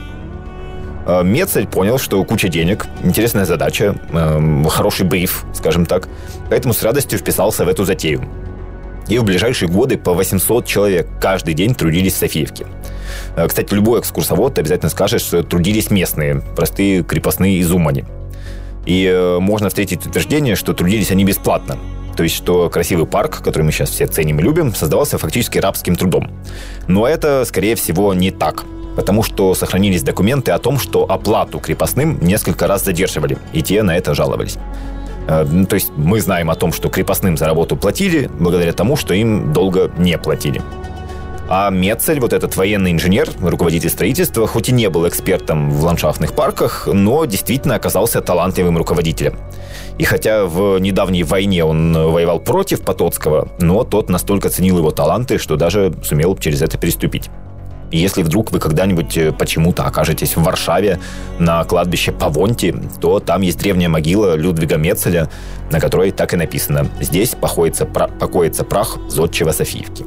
Э, 1.06 1.24
Мецель 1.26 1.68
понял, 1.68 1.98
что 1.98 2.24
куча 2.24 2.48
денег, 2.48 2.86
интересная 3.04 3.44
задача, 3.44 3.98
э, 4.14 4.64
хороший 4.70 5.06
бриф, 5.06 5.44
скажем 5.54 5.86
так, 5.86 6.08
поэтому 6.50 6.74
с 6.74 6.82
радостью 6.84 7.20
вписался 7.20 7.66
в 7.66 7.68
эту 7.68 7.84
затею. 7.84 8.24
И 9.10 9.18
в 9.18 9.26
ближайшие 9.26 9.68
годы 9.68 9.98
по 9.98 10.14
800 10.14 10.66
человек 10.66 11.10
каждый 11.20 11.54
день 11.54 11.76
трудились 11.76 12.14
в 12.14 12.18
Софиевке. 12.18 12.66
Э, 13.36 13.46
кстати, 13.46 13.74
любой 13.74 14.00
экскурсовод 14.00 14.58
обязательно 14.58 14.90
скажет, 14.90 15.20
что 15.20 15.44
трудились 15.44 15.92
местные, 15.92 16.42
простые 16.56 17.04
крепостные 17.04 17.58
из 17.58 17.70
Умани. 17.74 18.06
И 18.86 19.38
можно 19.42 19.68
встретить 19.68 20.06
утверждение, 20.08 20.56
что 20.56 20.72
трудились 20.74 21.12
они 21.12 21.26
бесплатно. 21.26 21.78
То 22.16 22.24
есть, 22.24 22.36
что 22.36 22.70
красивый 22.70 23.06
парк, 23.06 23.42
который 23.44 23.64
мы 23.64 23.72
сейчас 23.72 23.90
все 23.90 24.08
ценим 24.08 24.40
и 24.40 24.44
любим, 24.44 24.74
создавался 24.74 25.18
фактически 25.18 25.58
рабским 25.58 25.96
трудом. 25.96 26.32
Но 26.88 27.08
это, 27.08 27.44
скорее 27.46 27.76
всего, 27.76 28.14
не 28.14 28.32
так 28.32 28.66
потому 28.96 29.24
что 29.24 29.54
сохранились 29.56 30.04
документы 30.04 30.52
о 30.52 30.58
том, 30.58 30.80
что 30.80 31.04
оплату 31.04 31.60
крепостным 31.60 32.18
несколько 32.22 32.66
раз 32.66 32.86
задерживали, 32.86 33.38
и 33.54 33.62
те 33.62 33.84
на 33.84 33.98
это 33.98 34.16
жаловались. 34.16 34.58
Э, 35.28 35.46
ну, 35.50 35.66
то 35.66 35.76
есть 35.76 35.92
мы 35.96 36.22
знаем 36.22 36.50
о 36.50 36.56
том, 36.56 36.72
что 36.72 36.90
крепостным 36.90 37.38
за 37.38 37.46
работу 37.46 37.76
платили, 37.76 38.30
благодаря 38.40 38.74
тому, 38.74 38.96
что 38.96 39.14
им 39.14 39.54
долго 39.54 39.92
не 39.98 40.18
платили. 40.18 40.62
А 41.48 41.70
Мецель, 41.70 42.20
вот 42.20 42.34
этот 42.34 42.56
военный 42.58 42.92
инженер, 42.92 43.30
руководитель 43.40 43.90
строительства, 43.90 44.48
хоть 44.48 44.70
и 44.70 44.72
не 44.72 44.90
был 44.90 45.08
экспертом 45.08 45.70
в 45.70 45.84
ландшафтных 45.84 46.34
парках, 46.34 46.88
но 46.92 47.26
действительно 47.26 47.76
оказался 47.76 48.22
талантливым 48.22 48.78
руководителем. 48.78 49.38
И 50.00 50.04
хотя 50.04 50.46
в 50.46 50.80
недавней 50.80 51.24
войне 51.24 51.64
он 51.64 51.94
воевал 51.94 52.40
против 52.40 52.82
Потоцкого, 52.82 53.50
но 53.60 53.84
тот 53.84 54.10
настолько 54.10 54.50
ценил 54.50 54.80
его 54.80 54.90
таланты, 54.90 55.38
что 55.38 55.56
даже 55.56 55.94
сумел 56.04 56.36
через 56.36 56.64
это 56.64 56.80
переступить. 56.80 57.30
Если 57.92 58.24
вдруг 58.24 58.52
вы 58.52 58.60
когда-нибудь 58.60 59.16
э, 59.16 59.32
почему-то 59.32 59.84
окажетесь 59.84 60.36
в 60.36 60.44
Варшаве 60.44 61.00
на 61.38 61.64
кладбище 61.64 62.12
Павонти, 62.12 62.76
то 63.00 63.20
там 63.20 63.42
есть 63.42 63.60
древняя 63.60 63.88
могила 63.88 64.36
Людвига 64.36 64.78
Мецеля, 64.78 65.30
на 65.72 65.80
которой 65.80 66.12
так 66.12 66.34
и 66.34 66.38
написано 66.38 66.88
«Здесь 67.00 67.36
покоится, 67.40 67.86
покоится 67.86 68.64
прах 68.64 68.98
зодчего 69.08 69.52
Софиевки». 69.52 70.04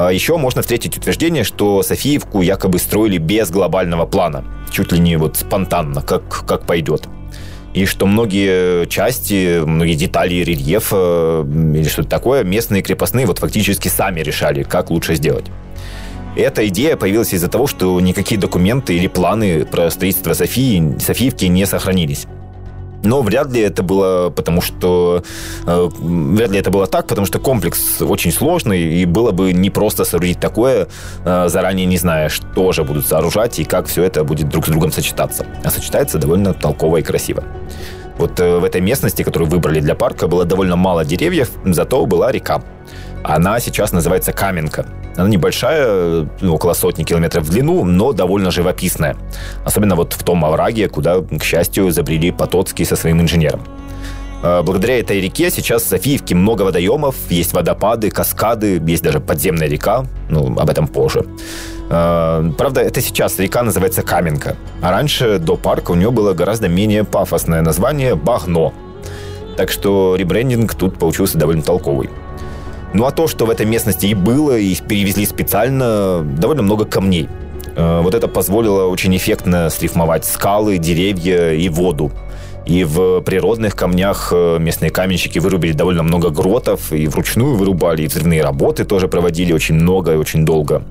А 0.00 0.12
еще 0.12 0.36
можно 0.36 0.62
встретить 0.62 0.96
утверждение, 0.96 1.42
что 1.42 1.82
Софиевку 1.82 2.40
якобы 2.40 2.78
строили 2.78 3.18
без 3.18 3.50
глобального 3.50 4.06
плана, 4.06 4.44
чуть 4.70 4.92
ли 4.92 5.00
не 5.00 5.16
вот 5.16 5.36
спонтанно, 5.36 6.02
как, 6.02 6.46
как 6.46 6.66
пойдет 6.66 7.08
и 7.74 7.84
что 7.84 8.06
многие 8.06 8.86
части, 8.86 9.60
многие 9.64 9.94
детали 9.94 10.36
рельефа 10.36 11.44
или 11.46 11.88
что-то 11.88 12.08
такое 12.08 12.42
местные 12.42 12.82
крепостные 12.82 13.26
вот 13.26 13.38
фактически 13.38 13.88
сами 13.88 14.20
решали, 14.20 14.62
как 14.62 14.90
лучше 14.90 15.16
сделать. 15.16 15.46
Эта 16.36 16.66
идея 16.68 16.96
появилась 16.96 17.32
из-за 17.32 17.48
того, 17.48 17.66
что 17.66 18.00
никакие 18.00 18.40
документы 18.40 18.94
или 18.94 19.06
планы 19.06 19.64
про 19.64 19.90
строительство 19.90 20.32
Софии, 20.32 20.96
Софиевки 20.98 21.46
не 21.46 21.66
сохранились. 21.66 22.26
Но 23.02 23.22
вряд 23.22 23.52
ли 23.52 23.60
это 23.60 23.82
было 23.82 24.30
потому, 24.30 24.60
что 24.60 25.22
э, 25.66 25.88
вряд 25.98 26.50
ли 26.50 26.58
это 26.58 26.70
было 26.70 26.86
так, 26.86 27.06
потому 27.06 27.26
что 27.26 27.38
комплекс 27.38 28.02
очень 28.02 28.32
сложный, 28.32 28.80
и 28.82 29.04
было 29.04 29.30
бы 29.30 29.52
непросто 29.52 30.04
соорудить 30.04 30.40
такое, 30.40 30.88
э, 31.24 31.48
заранее 31.48 31.86
не 31.86 31.96
зная, 31.96 32.28
что 32.28 32.72
же 32.72 32.84
будут 32.84 33.06
сооружать 33.06 33.58
и 33.58 33.64
как 33.64 33.86
все 33.86 34.02
это 34.02 34.24
будет 34.24 34.48
друг 34.48 34.66
с 34.66 34.68
другом 34.68 34.92
сочетаться. 34.92 35.46
А 35.64 35.70
сочетается 35.70 36.18
довольно 36.18 36.54
толково 36.54 36.98
и 36.98 37.02
красиво. 37.02 37.44
Вот 38.18 38.40
э, 38.40 38.58
в 38.58 38.64
этой 38.64 38.80
местности, 38.80 39.22
которую 39.22 39.48
выбрали 39.48 39.80
для 39.80 39.94
парка, 39.94 40.26
было 40.26 40.44
довольно 40.44 40.76
мало 40.76 41.04
деревьев, 41.04 41.50
зато 41.64 42.04
была 42.04 42.32
река. 42.32 42.62
Она 43.22 43.60
сейчас 43.60 43.92
называется 43.92 44.32
Каменка. 44.32 44.86
Она 45.16 45.28
небольшая, 45.28 46.28
ну, 46.40 46.54
около 46.54 46.74
сотни 46.74 47.04
километров 47.04 47.44
в 47.44 47.50
длину, 47.50 47.84
но 47.84 48.12
довольно 48.12 48.50
живописная. 48.50 49.16
Особенно 49.64 49.96
вот 49.96 50.12
в 50.12 50.22
том 50.22 50.44
овраге, 50.44 50.88
куда, 50.88 51.20
к 51.20 51.42
счастью, 51.42 51.90
забрели 51.90 52.30
Потоцкий 52.30 52.84
со 52.84 52.96
своим 52.96 53.20
инженером. 53.20 53.60
А, 54.42 54.62
благодаря 54.62 55.00
этой 55.00 55.20
реке 55.20 55.50
сейчас 55.50 55.82
в 55.82 55.88
Софиевке 55.88 56.34
много 56.34 56.62
водоемов, 56.62 57.16
есть 57.28 57.52
водопады, 57.52 58.10
каскады, 58.10 58.80
есть 58.86 59.02
даже 59.02 59.20
подземная 59.20 59.68
река, 59.68 60.04
ну, 60.28 60.56
об 60.58 60.70
этом 60.70 60.86
позже. 60.86 61.24
А, 61.90 62.48
правда, 62.56 62.80
это 62.80 63.00
сейчас 63.00 63.38
река 63.38 63.62
называется 63.62 64.02
Каменка, 64.02 64.56
а 64.80 64.90
раньше 64.92 65.38
до 65.38 65.56
парка 65.56 65.90
у 65.90 65.94
нее 65.94 66.10
было 66.10 66.34
гораздо 66.34 66.68
менее 66.68 67.04
пафосное 67.04 67.62
название 67.62 68.14
Багно. 68.14 68.72
Так 69.56 69.72
что 69.72 70.14
ребрендинг 70.14 70.74
тут 70.76 70.98
получился 70.98 71.36
довольно 71.36 71.62
толковый. 71.62 72.08
Ну 72.94 73.04
а 73.04 73.10
то, 73.10 73.28
что 73.28 73.46
в 73.46 73.50
этой 73.50 73.66
местности 73.66 74.06
и 74.06 74.14
было, 74.14 74.56
и 74.56 74.74
перевезли 74.74 75.26
специально, 75.26 76.22
довольно 76.22 76.62
много 76.62 76.84
камней. 76.84 77.28
Э, 77.76 78.00
вот 78.02 78.14
это 78.14 78.28
позволило 78.28 78.86
очень 78.86 79.16
эффектно 79.16 79.70
срифмовать 79.70 80.24
скалы, 80.24 80.78
деревья 80.78 81.52
и 81.52 81.68
воду. 81.68 82.10
И 82.68 82.84
в 82.84 83.22
природных 83.22 83.74
камнях 83.74 84.28
э, 84.30 84.58
местные 84.58 84.90
каменщики 84.90 85.38
вырубили 85.38 85.72
довольно 85.72 86.02
много 86.02 86.28
гротов, 86.28 86.92
и 86.92 87.06
вручную 87.06 87.56
вырубали, 87.56 88.02
и 88.02 88.06
взрывные 88.06 88.42
работы 88.42 88.84
тоже 88.84 89.08
проводили 89.08 89.54
очень 89.54 89.74
много 89.74 90.12
и 90.12 90.16
очень 90.16 90.44
долго. 90.44 90.82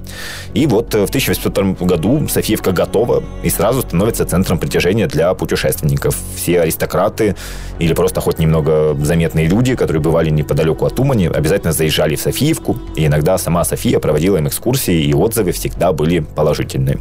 И 0.56 0.66
вот 0.66 0.96
э, 0.96 1.06
в 1.06 1.10
1802 1.10 1.86
году 1.86 2.28
Софиевка 2.28 2.72
готова 2.72 3.24
и 3.44 3.52
сразу 3.52 3.84
становится 3.84 4.26
центром 4.26 4.58
притяжения 4.58 5.06
для 5.08 5.32
путешественников. 5.36 6.18
Все 6.36 6.62
аристократы 6.62 7.36
или 7.78 7.94
просто 7.94 8.22
хоть 8.22 8.40
немного 8.40 8.98
заметные 9.00 9.46
люди, 9.46 9.76
которые 9.76 10.02
бывали 10.02 10.32
неподалеку 10.32 10.88
от 10.88 11.00
Умани, 11.00 11.28
обязательно 11.28 11.74
заезжали 11.74 12.16
в 12.16 12.22
Софиевку, 12.22 12.78
и 12.96 13.06
иногда 13.06 13.38
сама 13.38 13.64
София 13.64 14.00
проводила 14.00 14.38
им 14.38 14.48
экскурсии, 14.48 15.00
и 15.00 15.14
отзывы 15.14 15.52
всегда 15.52 15.94
были 15.94 16.20
положительные. 16.20 16.98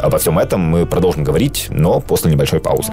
Обо 0.00 0.16
всем 0.16 0.38
этом 0.38 0.60
мы 0.60 0.86
продолжим 0.86 1.24
говорить, 1.24 1.66
но 1.68 2.00
после 2.00 2.30
небольшой 2.30 2.60
паузы. 2.60 2.90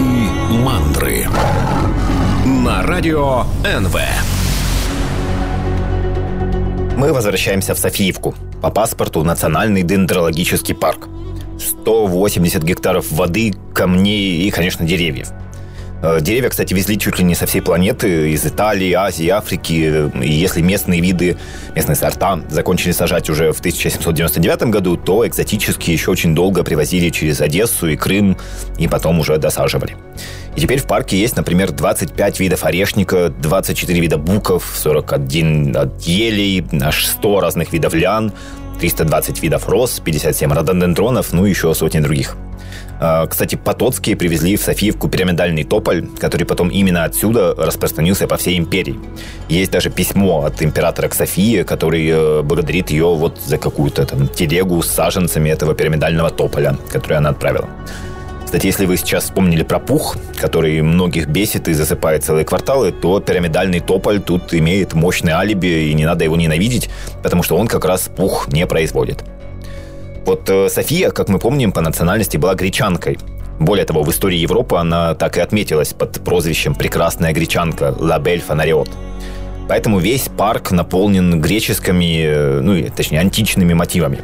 Дикие 0.00 0.30
мандры 0.64 1.26
на 2.46 2.82
радио 2.82 3.44
НВ. 3.64 3.96
Мы 6.96 7.12
возвращаемся 7.12 7.74
в 7.74 7.78
Софиевку. 7.78 8.34
По 8.62 8.70
паспорту 8.70 9.22
Национальный 9.24 9.82
дендрологический 9.82 10.74
парк. 10.74 11.08
180 11.58 12.62
гектаров 12.62 13.12
воды, 13.12 13.52
камней 13.74 14.48
и, 14.48 14.50
конечно, 14.50 14.86
деревьев. 14.86 15.28
Э, 16.02 16.18
деревья, 16.20 16.48
кстати, 16.48 16.72
везли 16.72 16.98
чуть 16.98 17.18
ли 17.18 17.24
не 17.24 17.34
со 17.34 17.46
всей 17.46 17.60
планеты, 17.60 18.30
из 18.30 18.46
Италии, 18.46 18.92
Азии, 18.92 19.28
Африки. 19.28 20.10
И 20.22 20.32
если 20.32 20.62
местные 20.62 21.00
виды, 21.00 21.36
местные 21.74 21.96
сорта 21.96 22.40
закончили 22.48 22.92
сажать 22.92 23.28
уже 23.28 23.52
в 23.52 23.58
1799 23.58 24.62
году, 24.70 24.96
то 24.96 25.26
экзотические 25.26 25.94
еще 25.94 26.10
очень 26.10 26.34
долго 26.34 26.64
привозили 26.64 27.10
через 27.10 27.40
Одессу 27.42 27.88
и 27.88 27.96
Крым, 27.96 28.38
и 28.78 28.88
потом 28.88 29.20
уже 29.20 29.36
досаживали. 29.36 29.96
И 30.56 30.60
теперь 30.60 30.80
в 30.80 30.86
парке 30.86 31.18
есть, 31.18 31.36
например, 31.36 31.70
25 31.70 32.40
видов 32.40 32.64
орешника, 32.64 33.28
24 33.28 34.00
вида 34.00 34.16
буков, 34.16 34.72
41 34.76 35.76
от 35.76 36.00
елей, 36.02 36.64
аж 36.80 37.06
100 37.06 37.40
разных 37.40 37.72
видов 37.72 37.92
лян, 37.92 38.32
320 38.80 39.42
видов 39.42 39.68
роз, 39.68 40.00
57 40.00 40.50
рододендронов, 40.50 41.32
ну 41.34 41.44
и 41.44 41.50
еще 41.50 41.74
сотни 41.74 42.00
других. 42.00 42.36
А, 43.02 43.26
кстати, 43.26 43.56
Потоцкие 43.56 44.14
привезли 44.14 44.56
в 44.56 44.62
Софиевку 44.62 45.08
пирамидальный 45.08 45.64
тополь, 45.64 46.06
который 46.18 46.44
потом 46.44 46.68
именно 46.68 47.04
отсюда 47.04 47.54
распространился 47.56 48.26
по 48.26 48.36
всей 48.36 48.58
империи. 48.58 49.00
Есть 49.48 49.70
даже 49.70 49.88
письмо 49.88 50.44
от 50.44 50.62
императора 50.62 51.08
к 51.08 51.14
Софии, 51.14 51.62
который 51.62 52.06
э, 52.06 52.42
благодарит 52.42 52.90
ее 52.90 53.06
вот 53.06 53.40
за 53.40 53.56
какую-то 53.56 54.04
там 54.04 54.28
телегу 54.28 54.82
с 54.82 54.88
саженцами 54.88 55.48
этого 55.48 55.74
пирамидального 55.74 56.30
тополя, 56.30 56.76
который 56.92 57.16
она 57.16 57.30
отправила. 57.30 57.70
Кстати, 58.44 58.66
если 58.66 58.84
вы 58.84 58.96
сейчас 58.98 59.24
вспомнили 59.24 59.62
про 59.62 59.78
пух, 59.78 60.16
который 60.36 60.82
многих 60.82 61.28
бесит 61.28 61.68
и 61.68 61.72
засыпает 61.72 62.24
целые 62.24 62.44
кварталы, 62.44 62.92
то 62.92 63.20
пирамидальный 63.20 63.80
тополь 63.80 64.20
тут 64.20 64.52
имеет 64.52 64.92
мощное 64.92 65.36
алиби, 65.36 65.88
и 65.88 65.94
не 65.94 66.04
надо 66.04 66.24
его 66.24 66.36
ненавидеть, 66.36 66.90
потому 67.22 67.44
что 67.44 67.56
он 67.56 67.66
как 67.66 67.84
раз 67.84 68.10
пух 68.14 68.48
не 68.48 68.66
производит. 68.66 69.24
Вот 70.24 70.48
э, 70.50 70.68
София, 70.68 71.10
как 71.10 71.28
мы 71.28 71.38
помним, 71.38 71.72
по 71.72 71.80
национальности 71.80 72.36
была 72.36 72.54
гречанкой. 72.54 73.18
Более 73.58 73.84
того, 73.84 74.02
в 74.02 74.10
истории 74.10 74.38
Европы 74.38 74.76
она 74.76 75.14
так 75.14 75.36
и 75.36 75.40
отметилась 75.40 75.92
под 75.92 76.22
прозвищем 76.24 76.74
«прекрасная 76.74 77.32
гречанка» 77.32 77.94
«Лабель 77.98 78.40
Фонариот». 78.40 78.88
Поэтому 79.70 80.00
весь 80.00 80.28
парк 80.28 80.72
наполнен 80.72 81.40
греческими, 81.40 82.24
э, 82.24 82.60
ну, 82.60 82.90
точнее, 82.90 83.20
античными 83.20 83.72
мотивами. 83.72 84.18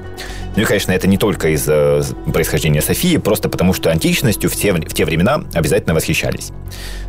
Ну 0.57 0.63
и, 0.63 0.65
конечно, 0.65 0.91
это 0.91 1.07
не 1.07 1.19
только 1.19 1.51
из-за 1.51 2.05
происхождения 2.33 2.83
Софии, 2.83 3.17
просто 3.19 3.49
потому 3.49 3.73
что 3.73 3.93
античностью 3.93 4.51
в 4.51 4.57
те, 4.57 4.73
в 4.73 4.93
те 4.93 5.05
времена 5.05 5.45
обязательно 5.55 5.95
восхищались. 5.95 6.51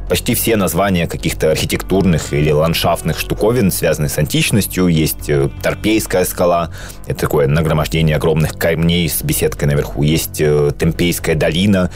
Почти 0.07 0.35
все 0.35 0.55
названия 0.55 1.07
каких-то 1.07 1.49
архитектурных 1.49 2.31
или 2.31 2.51
ландшафтных 2.51 3.17
штуковин 3.17 3.71
связаны 3.71 4.07
с 4.07 4.19
античностью. 4.19 4.85
Есть 4.85 5.31
э, 5.31 5.49
Торпейская 5.63 6.23
скала, 6.23 6.69
это 7.07 7.21
такое 7.21 7.47
нагромождение 7.47 8.17
огромных 8.17 8.53
камней 8.53 9.09
с 9.09 9.23
беседкой 9.23 9.67
наверху. 9.67 10.03
Есть 10.03 10.39
э, 10.41 10.69
Темпейская 10.77 11.33
долина, 11.33 11.89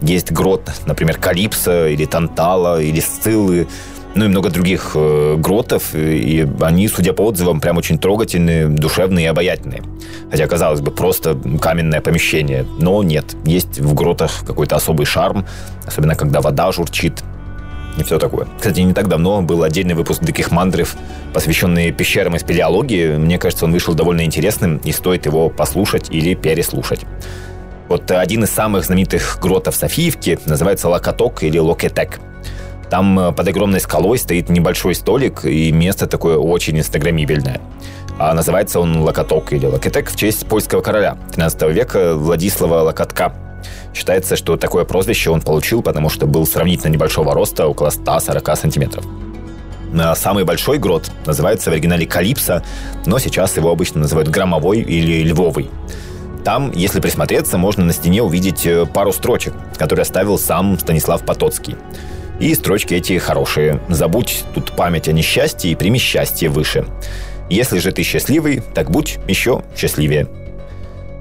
есть 0.00 0.30
грот, 0.30 0.70
например, 0.86 1.18
Калипса 1.18 1.88
или 1.88 2.04
Тантала 2.04 2.80
или 2.80 3.00
Сциллы 3.00 3.66
ну 4.14 4.24
и 4.24 4.28
много 4.28 4.50
других 4.50 4.92
э, 4.94 5.36
гротов, 5.38 5.94
и 5.94 6.46
они, 6.60 6.88
судя 6.88 7.12
по 7.12 7.22
отзывам, 7.22 7.60
прям 7.60 7.76
очень 7.76 7.98
трогательные, 7.98 8.66
душевные 8.66 9.26
и 9.26 9.28
обаятельные. 9.28 9.82
Хотя, 10.30 10.46
казалось 10.46 10.80
бы, 10.80 10.90
просто 10.90 11.38
каменное 11.60 12.00
помещение. 12.00 12.66
Но 12.78 13.02
нет, 13.02 13.36
есть 13.44 13.78
в 13.78 13.94
гротах 13.94 14.44
какой-то 14.46 14.76
особый 14.76 15.06
шарм, 15.06 15.46
особенно 15.86 16.14
когда 16.14 16.40
вода 16.40 16.72
журчит, 16.72 17.22
и 17.98 18.04
все 18.04 18.18
такое. 18.18 18.46
Кстати, 18.56 18.80
не 18.80 18.92
так 18.92 19.08
давно 19.08 19.42
был 19.42 19.64
отдельный 19.64 19.94
выпуск 19.94 20.22
«Диких 20.22 20.50
мандров», 20.52 20.96
посвященный 21.32 21.90
пещерам 21.90 22.36
и 22.36 22.38
спелеологии. 22.38 23.16
Мне 23.16 23.38
кажется, 23.38 23.64
он 23.64 23.72
вышел 23.72 23.94
довольно 23.94 24.24
интересным, 24.24 24.78
и 24.78 24.92
стоит 24.92 25.26
его 25.26 25.48
послушать 25.48 26.08
или 26.10 26.34
переслушать. 26.34 27.00
Вот 27.88 28.10
один 28.10 28.44
из 28.44 28.50
самых 28.50 28.84
знаменитых 28.84 29.38
гротов 29.40 29.74
Софиевки 29.74 30.38
называется 30.46 30.88
Локоток 30.88 31.42
или 31.42 31.58
Локетек. 31.58 32.20
Там 32.90 33.18
э, 33.18 33.32
под 33.32 33.48
огромной 33.48 33.80
скалой 33.80 34.18
стоит 34.18 34.48
небольшой 34.48 34.94
столик, 34.94 35.44
и 35.44 35.72
место 35.72 36.06
такое 36.06 36.38
очень 36.38 36.78
инстаграмибельное. 36.78 37.60
А 38.18 38.34
называется 38.34 38.80
он 38.80 38.98
Локоток 38.98 39.52
или 39.52 39.66
Локетек 39.66 40.10
в 40.10 40.16
честь 40.16 40.46
польского 40.46 40.80
короля 40.80 41.16
13 41.32 41.62
века 41.70 42.14
Владислава 42.14 42.82
Локотка. 42.82 43.32
Считается, 43.94 44.36
что 44.36 44.56
такое 44.56 44.84
прозвище 44.84 45.30
он 45.30 45.40
получил, 45.40 45.82
потому 45.82 46.08
что 46.08 46.26
был 46.26 46.46
сравнительно 46.46 46.92
небольшого 46.92 47.34
роста, 47.34 47.66
около 47.66 47.90
140 47.90 48.56
сантиметров. 48.56 49.04
Самый 50.16 50.44
большой 50.44 50.78
грот 50.78 51.10
называется 51.24 51.70
в 51.70 51.72
оригинале 51.72 52.06
Калипсо, 52.06 52.62
но 53.06 53.18
сейчас 53.18 53.56
его 53.56 53.70
обычно 53.70 54.00
называют 54.00 54.28
Громовой 54.28 54.80
или 54.80 55.22
Львовый. 55.22 55.70
Там, 56.44 56.70
если 56.72 57.00
присмотреться, 57.00 57.58
можно 57.58 57.84
на 57.84 57.92
стене 57.92 58.22
увидеть 58.22 58.64
э, 58.64 58.86
пару 58.86 59.12
строчек, 59.12 59.52
которые 59.76 60.02
оставил 60.02 60.38
сам 60.38 60.78
Станислав 60.78 61.22
Потоцкий. 61.22 61.76
И 62.38 62.54
строчки 62.54 62.94
эти 62.94 63.18
хорошие. 63.18 63.80
Забудь 63.88 64.44
тут 64.54 64.72
память 64.72 65.08
о 65.08 65.12
несчастье 65.12 65.72
и 65.72 65.74
прими 65.74 65.98
счастье 65.98 66.48
выше. 66.48 66.86
Если 67.50 67.78
же 67.78 67.92
ты 67.92 68.02
счастливый, 68.02 68.62
так 68.74 68.90
будь 68.90 69.18
еще 69.26 69.62
счастливее. 69.76 70.28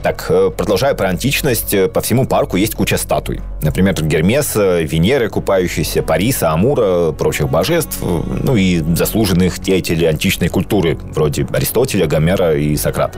Так, 0.03 0.27
э, 0.29 0.51
продолжая 0.55 0.93
про 0.93 1.09
античность, 1.09 1.73
э, 1.73 1.87
по 1.87 2.01
всему 2.01 2.27
парку 2.27 2.55
есть 2.55 2.75
куча 2.75 2.97
статуй. 2.97 3.41
Например, 3.63 3.95
Гермеса, 3.99 4.81
Венеры 4.81 5.27
купающейся, 5.27 6.03
Париса, 6.03 6.51
Амура, 6.51 7.11
прочих 7.13 7.49
божеств, 7.49 7.97
ну 8.01 8.55
и 8.55 8.79
заслуженных 8.95 9.59
деятелей 9.59 10.05
античной 10.05 10.49
культуры, 10.49 10.97
вроде 11.01 11.47
Аристотеля, 11.51 12.05
Гомера 12.05 12.55
и 12.55 12.77
Сократа. 12.77 13.17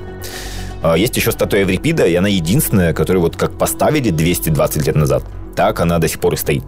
А, 0.81 0.95
есть 0.95 1.17
еще 1.17 1.31
статуя 1.31 1.61
Еврипида, 1.61 2.05
и 2.05 2.15
она 2.15 2.29
единственная, 2.29 2.93
которую 2.93 3.23
вот 3.23 3.35
как 3.35 3.57
поставили 3.57 4.09
220 4.09 4.87
лет 4.87 4.95
назад, 4.95 5.23
так 5.55 5.81
она 5.81 5.99
до 5.99 6.07
сих 6.07 6.19
пор 6.21 6.35
и 6.35 6.37
стоит. 6.37 6.63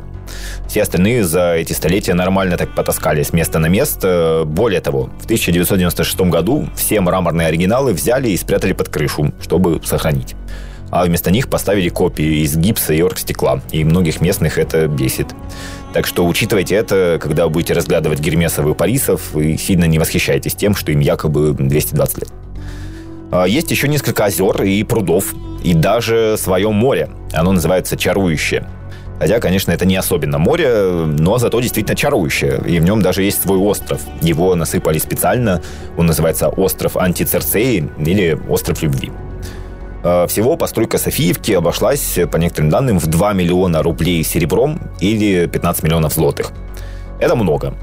Все 0.67 0.81
остальные 0.83 1.23
за 1.23 1.55
эти 1.55 1.73
столетия 1.73 2.13
нормально 2.13 2.57
так 2.57 2.73
потаскали 2.75 3.23
с 3.23 3.33
места 3.33 3.59
на 3.59 3.67
место. 3.67 4.43
Более 4.45 4.81
того, 4.81 5.09
в 5.19 5.25
1996 5.25 6.21
году 6.21 6.67
все 6.75 7.01
мраморные 7.01 7.47
оригиналы 7.47 7.93
взяли 7.93 8.29
и 8.29 8.37
спрятали 8.37 8.73
под 8.73 8.89
крышу, 8.89 9.33
чтобы 9.41 9.81
сохранить. 9.83 10.35
А 10.91 11.05
вместо 11.05 11.31
них 11.31 11.49
поставили 11.49 11.87
копии 11.87 12.43
из 12.43 12.57
гипса 12.57 12.93
и 12.93 13.01
оргстекла, 13.01 13.61
и 13.71 13.83
многих 13.85 14.19
местных 14.19 14.57
это 14.57 14.87
бесит. 14.87 15.27
Так 15.93 16.05
что 16.05 16.25
учитывайте 16.25 16.75
это, 16.75 17.17
когда 17.21 17.47
будете 17.47 17.73
разглядывать 17.73 18.19
Гермесов 18.19 18.65
и 18.67 18.73
Парисов, 18.73 19.35
и 19.35 19.57
сильно 19.57 19.85
не 19.85 19.99
восхищайтесь 19.99 20.53
тем, 20.53 20.75
что 20.75 20.91
им 20.91 20.99
якобы 20.99 21.53
220 21.53 22.17
лет. 22.17 22.29
А, 23.31 23.45
есть 23.45 23.71
еще 23.71 23.87
несколько 23.87 24.25
озер 24.25 24.63
и 24.63 24.83
прудов, 24.83 25.33
и 25.63 25.73
даже 25.73 26.35
свое 26.37 26.69
море. 26.69 27.09
Оно 27.31 27.53
называется 27.53 27.95
Чарующее. 27.95 28.67
Хотя, 29.21 29.39
конечно, 29.39 29.71
это 29.71 29.85
не 29.85 29.95
особенно 29.97 30.39
море, 30.39 30.67
но 31.05 31.37
зато 31.37 31.61
действительно 31.61 31.95
чарующее. 31.95 32.59
И 32.65 32.79
в 32.79 32.83
нем 32.83 33.03
даже 33.03 33.21
есть 33.21 33.43
свой 33.43 33.59
остров. 33.59 34.01
Его 34.23 34.55
насыпали 34.55 34.97
специально. 34.97 35.61
Он 35.95 36.07
называется 36.07 36.49
остров 36.49 36.97
Антицерцеи 36.97 37.87
или 37.99 38.35
остров 38.49 38.81
любви. 38.81 39.11
А, 40.03 40.25
всего 40.25 40.57
постройка 40.57 40.97
Софиевки 40.97 41.53
обошлась, 41.53 42.17
по 42.31 42.37
некоторым 42.37 42.71
данным, 42.71 42.97
в 42.97 43.05
2 43.05 43.33
миллиона 43.33 43.83
рублей 43.83 44.23
серебром 44.23 44.81
или 44.99 45.45
15 45.45 45.83
миллионов 45.83 46.13
злотых. 46.13 46.51
Это 47.19 47.35
много. 47.35 47.75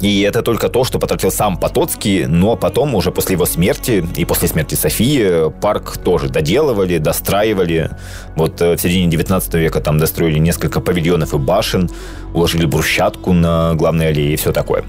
И 0.00 0.20
это 0.20 0.42
только 0.42 0.68
то, 0.68 0.84
что 0.84 0.98
потратил 0.98 1.30
сам 1.30 1.56
Потоцкий, 1.56 2.26
но 2.26 2.56
потом, 2.56 2.94
уже 2.94 3.10
после 3.10 3.34
его 3.34 3.46
смерти 3.46 4.06
и 4.16 4.24
после 4.24 4.48
смерти 4.48 4.74
Софии, 4.74 5.50
парк 5.60 5.98
тоже 5.98 6.28
доделывали, 6.28 6.98
достраивали. 6.98 7.90
Вот 8.36 8.60
э, 8.60 8.76
в 8.76 8.80
середине 8.80 9.10
19 9.10 9.54
века 9.54 9.80
там 9.80 9.98
достроили 9.98 10.38
несколько 10.38 10.80
павильонов 10.80 11.34
и 11.34 11.38
башен, 11.38 11.90
уложили 12.32 12.66
брусчатку 12.66 13.32
на 13.32 13.74
главной 13.74 14.08
аллее 14.08 14.34
и 14.34 14.36
все 14.36 14.52
такое. 14.52 14.84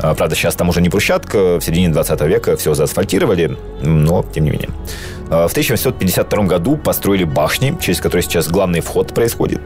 А, 0.00 0.14
правда, 0.14 0.34
сейчас 0.34 0.56
там 0.56 0.68
уже 0.68 0.80
не 0.80 0.88
брусчатка, 0.88 1.58
в 1.58 1.60
середине 1.60 1.90
20 1.90 2.20
века 2.22 2.56
все 2.56 2.74
заасфальтировали, 2.74 3.56
но 3.82 4.24
тем 4.34 4.44
не 4.44 4.50
менее. 4.50 4.70
А, 5.30 5.46
в 5.46 5.52
1852 5.52 6.44
году 6.44 6.76
построили 6.76 7.24
башни, 7.24 7.76
через 7.80 8.00
которые 8.00 8.22
сейчас 8.22 8.48
главный 8.48 8.80
вход 8.80 9.14
происходит. 9.14 9.60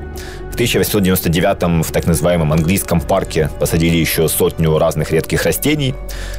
В 0.51 0.55
1899 0.55 1.85
в 1.85 1.91
так 1.91 2.07
называемом 2.07 2.53
английском 2.53 3.01
парке 3.01 3.51
посадили 3.59 3.97
еще 3.97 4.29
сотню 4.29 4.79
разных 4.79 5.11
редких 5.11 5.43
растений. 5.45 5.95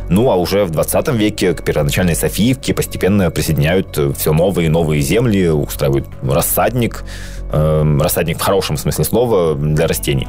Ну 0.09 0.31
а 0.31 0.35
уже 0.35 0.63
в 0.63 0.71
20 0.71 1.09
веке 1.09 1.53
к 1.53 1.63
первоначальной 1.63 2.15
Софиевке 2.15 2.73
постепенно 2.73 3.29
присоединяют 3.31 3.99
все 4.15 4.31
новые 4.31 4.67
и 4.67 4.69
новые 4.69 5.01
земли, 5.01 5.49
устраивают 5.49 6.07
рассадник, 6.23 7.03
э, 7.51 7.97
рассадник 7.99 8.37
в 8.37 8.41
хорошем 8.41 8.77
смысле 8.77 9.03
слова 9.03 9.55
для 9.55 9.87
растений. 9.87 10.27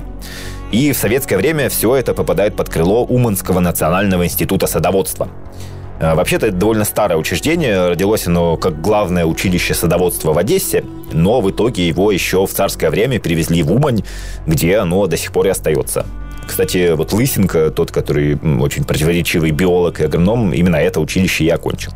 И 0.72 0.92
в 0.92 0.96
советское 0.96 1.36
время 1.36 1.68
все 1.68 1.94
это 1.94 2.12
попадает 2.12 2.56
под 2.56 2.68
крыло 2.68 3.04
Уманского 3.04 3.60
национального 3.60 4.24
института 4.24 4.66
садоводства. 4.66 5.28
Э, 5.98 6.14
вообще-то 6.14 6.46
это 6.46 6.56
довольно 6.56 6.84
старое 6.84 7.16
учреждение. 7.16 7.88
Родилось 7.88 8.26
оно 8.26 8.56
как 8.56 8.80
главное 8.80 9.24
училище 9.24 9.74
садоводства 9.74 10.32
в 10.32 10.38
Одессе, 10.38 10.84
но 11.12 11.40
в 11.40 11.50
итоге 11.50 11.86
его 11.86 12.10
еще 12.12 12.46
в 12.46 12.50
царское 12.50 12.90
время 12.90 13.18
перевезли 13.18 13.62
в 13.62 13.72
Умань, 13.72 14.02
где 14.46 14.76
оно 14.78 15.06
до 15.06 15.16
сих 15.16 15.32
пор 15.32 15.46
и 15.46 15.50
остается. 15.50 16.06
Кстати, 16.46 16.92
вот 16.92 17.12
Лысенко, 17.12 17.70
тот, 17.70 17.90
который 17.90 18.38
очень 18.60 18.84
противоречивый 18.84 19.50
биолог 19.50 20.00
и 20.00 20.04
агроном, 20.04 20.52
именно 20.52 20.76
это 20.76 21.00
училище 21.00 21.44
и 21.44 21.48
окончил. 21.48 21.92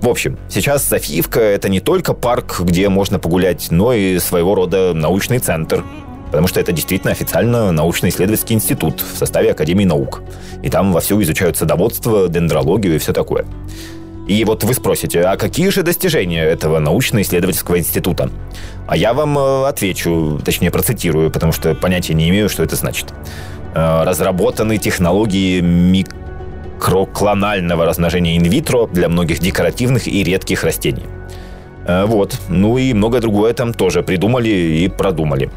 В 0.00 0.08
общем, 0.08 0.36
сейчас 0.48 0.84
Софиевка– 0.84 1.38
это 1.40 1.68
не 1.68 1.78
только 1.78 2.12
парк, 2.12 2.60
где 2.64 2.88
можно 2.88 3.20
погулять, 3.20 3.68
но 3.70 3.92
и 3.92 4.18
своего 4.18 4.56
рода 4.56 4.94
научный 4.94 5.38
центр, 5.38 5.84
потому 6.32 6.48
что 6.48 6.58
это 6.58 6.72
действительно 6.72 7.12
официально 7.12 7.70
научно-исследовательский 7.70 8.56
институт 8.56 9.00
в 9.02 9.16
составе 9.18 9.52
Академии 9.52 9.84
наук. 9.84 10.22
И 10.62 10.70
там 10.70 10.92
вовсю 10.92 11.22
изучают 11.22 11.58
садоводство, 11.58 12.28
дендрологию 12.28 12.96
и 12.96 12.98
все 12.98 13.12
такое. 13.12 13.44
И 14.26 14.44
вот 14.44 14.64
вы 14.64 14.72
спросите, 14.72 15.20
а 15.20 15.36
какие 15.36 15.68
же 15.68 15.82
достижения 15.82 16.42
этого 16.42 16.78
научно-исследовательского 16.78 17.78
института? 17.78 18.30
А 18.88 18.96
я 18.96 19.12
вам 19.12 19.38
э, 19.38 19.66
отвечу, 19.66 20.40
точнее 20.44 20.70
процитирую, 20.70 21.30
потому 21.30 21.52
что 21.52 21.74
понятия 21.74 22.14
не 22.14 22.30
имею, 22.30 22.48
что 22.48 22.62
это 22.62 22.74
значит. 22.76 23.12
Э, 23.74 24.04
разработаны 24.04 24.78
технологии 24.78 25.60
мик 25.60 26.08
микроклонального 26.82 27.86
размножения 27.86 28.36
инвитро 28.36 28.88
для 28.88 29.08
многих 29.08 29.38
декоративных 29.38 30.08
и 30.08 30.24
редких 30.24 30.64
растений. 30.64 31.04
Э, 31.86 32.06
вот. 32.06 32.40
Ну 32.48 32.78
и 32.78 32.92
многое 32.92 33.20
другое 33.20 33.52
там 33.54 33.72
тоже 33.72 34.02
придумали 34.02 34.48
и 34.48 34.88
продумали. 34.88 35.50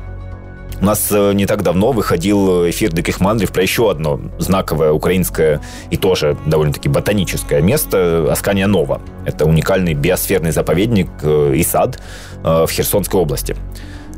У 0.82 0.86
нас 0.86 1.12
э, 1.12 1.34
не 1.34 1.46
так 1.46 1.64
давно 1.64 1.92
выходил 1.92 2.70
эфир 2.70 2.94
Диких 2.94 3.22
Мандрів 3.22 3.52
про 3.52 3.64
еще 3.64 3.90
одно 3.90 4.20
знаковое 4.40 4.92
украинское 4.92 5.62
и 5.90 5.98
тоже 5.98 6.38
довольно-таки 6.46 6.90
ботаническое 6.90 7.62
место 7.62 8.28
Аскания 8.32 8.68
Нова. 8.68 9.02
Это 9.26 9.46
уникальный 9.46 9.94
биосферный 9.94 10.52
заповедник 10.52 11.08
и 11.24 11.64
сад 11.64 12.00
в 12.44 12.68
Херсонской 12.70 13.20
области. 13.20 13.56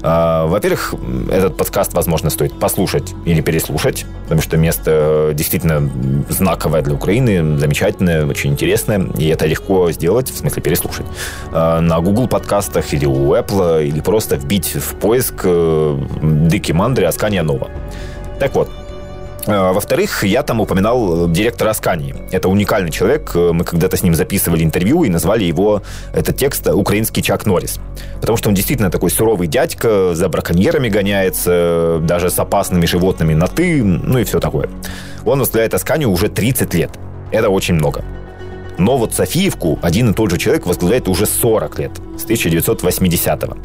А, 0.09 0.45
во-первых, 0.45 0.95
этот 1.29 1.57
подкаст, 1.57 1.93
возможно, 1.93 2.29
стоит 2.29 2.57
послушать 2.57 3.13
или 3.25 3.41
переслушать, 3.41 4.05
потому 4.23 4.41
что 4.41 4.55
место 4.55 5.31
действительно 5.33 5.89
знаковое 6.29 6.81
для 6.81 6.93
Украины, 6.93 7.57
замечательное, 7.57 8.25
очень 8.25 8.51
интересное, 8.51 9.09
и 9.17 9.27
это 9.27 9.45
легко 9.45 9.91
сделать, 9.91 10.31
в 10.31 10.37
смысле 10.37 10.61
переслушать, 10.61 11.05
а, 11.51 11.81
на 11.81 11.99
Google 11.99 12.29
подкастах 12.29 12.93
или 12.93 13.05
у 13.05 13.35
Apple, 13.35 13.85
или 13.85 13.99
просто 13.99 14.37
вбить 14.37 14.75
в 14.75 14.95
поиск 14.95 15.41
э, 15.43 15.99
Дики 16.21 16.71
Мандри 16.71 17.03
Аскания 17.03 17.43
Нова. 17.43 17.69
Так 18.39 18.55
вот, 18.55 18.69
Э, 18.69 18.86
во-вторых, 19.47 20.23
я 20.23 20.43
там 20.43 20.59
упоминал 20.59 21.25
э, 21.25 21.31
директора 21.31 21.69
Аскании. 21.69 22.15
Это 22.31 22.49
уникальный 22.49 22.91
человек. 22.91 23.31
Э, 23.33 23.51
мы 23.53 23.63
когда-то 23.63 23.95
с 23.95 24.03
ним 24.03 24.13
записывали 24.13 24.63
интервью 24.63 25.03
и 25.03 25.09
назвали 25.09 25.45
его, 25.45 25.81
этот 26.13 26.35
текст, 26.35 26.67
«Украинский 26.67 27.23
Чак 27.23 27.45
Норрис». 27.45 27.79
Потому 28.19 28.37
что 28.37 28.49
он 28.49 28.55
действительно 28.55 28.91
такой 28.91 29.09
суровый 29.09 29.47
дядька, 29.47 30.13
за 30.13 30.27
браконьерами 30.27 30.89
гоняется, 30.89 31.99
даже 32.01 32.29
с 32.29 32.37
опасными 32.37 32.85
животными 32.85 33.33
на 33.33 33.47
«ты», 33.47 33.83
ну 33.83 34.17
и 34.19 34.25
все 34.25 34.39
такое. 34.39 34.69
Он 35.25 35.39
возглавляет 35.39 35.73
Асканию 35.73 36.11
уже 36.11 36.27
30 36.27 36.73
лет. 36.73 36.91
Это 37.31 37.49
очень 37.49 37.75
много. 37.75 38.03
Но 38.77 38.97
вот 38.97 39.13
Софиевку 39.13 39.79
один 39.81 40.11
и 40.11 40.13
тот 40.13 40.29
же 40.29 40.37
человек 40.37 40.65
возглавляет 40.65 41.07
уже 41.07 41.25
40 41.25 41.79
лет, 41.79 41.91
с 42.17 42.25
1980-го. 42.25 43.57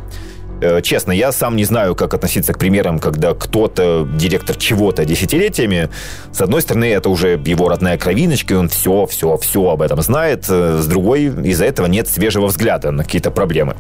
Э, 0.63 0.81
честно, 0.81 1.11
я 1.11 1.33
сам 1.33 1.57
не 1.57 1.65
знаю, 1.65 1.97
как 1.97 2.15
относиться 2.15 2.53
к 2.53 2.59
примерам, 2.59 3.01
когда 3.01 3.35
кто-то 3.35 4.09
директор 4.15 4.55
чего-то 4.55 5.05
десятилетиями. 5.05 5.89
С 6.33 6.41
одной 6.41 6.63
стороны, 6.63 6.85
это 6.85 7.11
уже 7.11 7.31
его 7.45 7.69
родная 7.69 7.99
кровиночка, 7.99 8.55
и 8.55 8.57
он 8.57 8.69
все, 8.69 9.07
все, 9.07 9.37
все 9.39 9.69
об 9.69 9.83
этом 9.83 10.01
знает. 10.03 10.47
Э, 10.49 10.79
с 10.81 10.87
другой, 10.87 11.25
из-за 11.25 11.65
этого 11.65 11.87
нет 11.87 12.09
свежего 12.09 12.47
взгляда 12.47 12.93
на 12.93 13.03
какие-то 13.03 13.33
проблемы. 13.33 13.75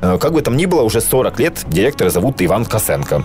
Э, 0.00 0.16
как 0.18 0.32
бы 0.32 0.40
там 0.40 0.56
ни 0.56 0.64
было, 0.64 0.82
уже 0.82 1.02
40 1.02 1.38
лет 1.38 1.64
директора 1.68 2.08
зовут 2.08 2.40
Иван 2.40 2.64
Косенко. 2.64 3.22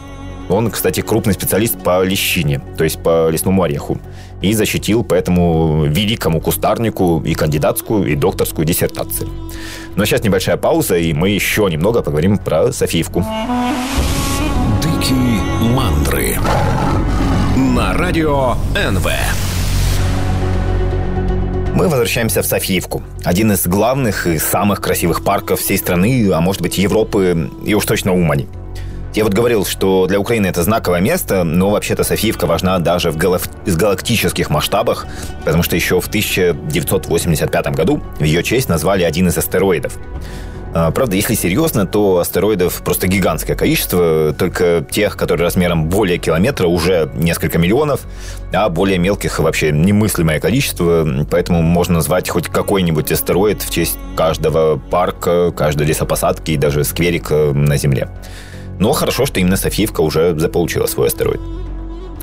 Он, 0.50 0.70
кстати, 0.70 1.00
крупный 1.00 1.34
специалист 1.34 1.82
по 1.82 2.04
лещине, 2.04 2.62
то 2.78 2.84
есть 2.84 3.02
по 3.02 3.30
лесному 3.30 3.64
ореху. 3.64 4.00
И 4.42 4.54
защитил 4.54 5.04
по 5.04 5.14
этому 5.14 5.86
великому 5.86 6.42
кустарнику 6.42 7.22
и 7.24 7.36
кандидатскую, 7.36 8.12
и 8.12 8.16
докторскую 8.16 8.66
диссертации. 8.66 9.28
Но 9.96 10.06
сейчас 10.06 10.24
небольшая 10.24 10.58
пауза, 10.58 10.98
и 10.98 11.14
мы 11.14 11.30
еще 11.30 11.68
немного 11.70 12.02
поговорим 12.02 12.38
про 12.38 12.72
Софиевку. 12.72 13.24
Дикие 14.82 15.42
мандры 15.76 16.38
на 17.56 17.94
радио 17.94 18.56
НВ. 18.76 19.08
Мы 21.74 21.88
возвращаемся 21.88 22.42
в 22.42 22.46
Софиевку. 22.46 23.02
Один 23.24 23.52
из 23.52 23.66
главных 23.66 24.28
и 24.28 24.38
самых 24.38 24.82
красивых 24.82 25.24
парков 25.24 25.60
всей 25.60 25.78
страны, 25.78 26.30
а 26.32 26.42
может 26.42 26.62
быть 26.62 26.78
Европы 26.78 27.50
и 27.66 27.74
уж 27.74 27.86
точно 27.86 28.14
Умани. 28.14 28.48
Я 29.14 29.26
вот 29.26 29.34
говорил, 29.34 29.66
что 29.66 30.08
для 30.08 30.20
Украины 30.20 30.48
это 30.48 30.64
знаковое 30.64 31.02
место, 31.02 31.44
но 31.44 31.70
вообще-то 31.70 32.06
Софиевка 32.06 32.48
важна 32.48 32.80
даже 32.80 33.12
в 33.12 33.18
галак... 33.18 33.42
галактических 33.66 34.50
масштабах, 34.50 35.06
потому 35.44 35.64
что 35.64 35.76
еще 35.76 36.00
в 36.00 36.08
1985 36.08 37.68
году 37.76 38.02
в 38.20 38.24
ее 38.24 38.42
честь 38.42 38.70
назвали 38.70 39.04
один 39.04 39.28
из 39.28 39.38
астероидов. 39.38 39.98
А, 40.74 40.92
правда, 40.92 41.18
если 41.18 41.34
серьезно, 41.34 41.86
то 41.86 42.20
астероидов 42.20 42.82
просто 42.84 43.08
гигантское 43.08 43.58
количество, 43.58 44.34
только 44.38 44.86
тех, 44.90 45.18
которые 45.18 45.44
размером 45.44 45.90
более 45.90 46.18
километра, 46.18 46.68
уже 46.68 47.12
несколько 47.14 47.58
миллионов, 47.58 48.02
а 48.54 48.70
более 48.70 48.98
мелких 48.98 49.40
вообще 49.40 49.72
немыслимое 49.72 50.40
количество, 50.40 51.06
поэтому 51.30 51.62
можно 51.62 51.96
назвать 51.96 52.30
хоть 52.30 52.48
какой-нибудь 52.48 53.12
астероид 53.12 53.62
в 53.62 53.70
честь 53.70 53.98
каждого 54.16 54.78
парка, 54.78 55.52
каждой 55.52 55.88
лесопосадки 55.88 56.52
и 56.52 56.58
даже 56.58 56.86
скверика 56.86 57.52
на 57.54 57.76
Земле. 57.76 58.10
Но 58.80 58.94
хорошо, 58.94 59.26
что 59.26 59.40
именно 59.40 59.58
Софиевка 59.58 60.02
уже 60.02 60.38
заполучила 60.38 60.86
свой 60.88 61.08
астероид. 61.08 61.42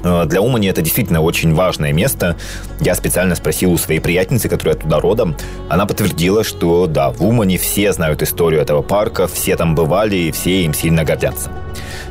Э, 0.02 0.24
для 0.26 0.40
Умани 0.40 0.68
это 0.68 0.82
действительно 0.82 1.20
очень 1.20 1.54
важное 1.54 1.92
место. 1.92 2.37
Я 2.80 2.94
специально 2.94 3.34
спросил 3.34 3.72
у 3.72 3.78
своей 3.78 4.00
приятельницы, 4.00 4.48
которая 4.48 4.76
туда 4.76 5.00
родом. 5.00 5.37
Она 5.68 5.87
подтвердила, 5.87 6.44
что 6.44 6.87
да, 6.87 7.11
в 7.11 7.22
Умане 7.22 7.58
все 7.58 7.92
знают 7.92 8.22
историю 8.22 8.61
этого 8.61 8.82
парка, 8.82 9.26
все 9.26 9.56
там 9.56 9.74
бывали 9.74 10.16
и 10.16 10.32
все 10.32 10.64
им 10.64 10.74
сильно 10.74 11.04
гордятся. 11.04 11.50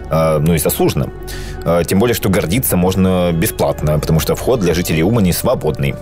Э, 0.10 0.40
ну 0.40 0.54
и 0.54 0.58
заслуженно. 0.58 1.10
Э, 1.64 1.84
тем 1.86 2.00
более, 2.00 2.16
что 2.16 2.30
гордиться 2.30 2.78
можно 2.78 3.32
бесплатно, 3.32 4.00
потому 4.00 4.20
что 4.20 4.36
вход 4.36 4.60
для 4.60 4.74
жителей 4.74 5.04
Умани 5.04 5.32
свободный. 5.32 5.96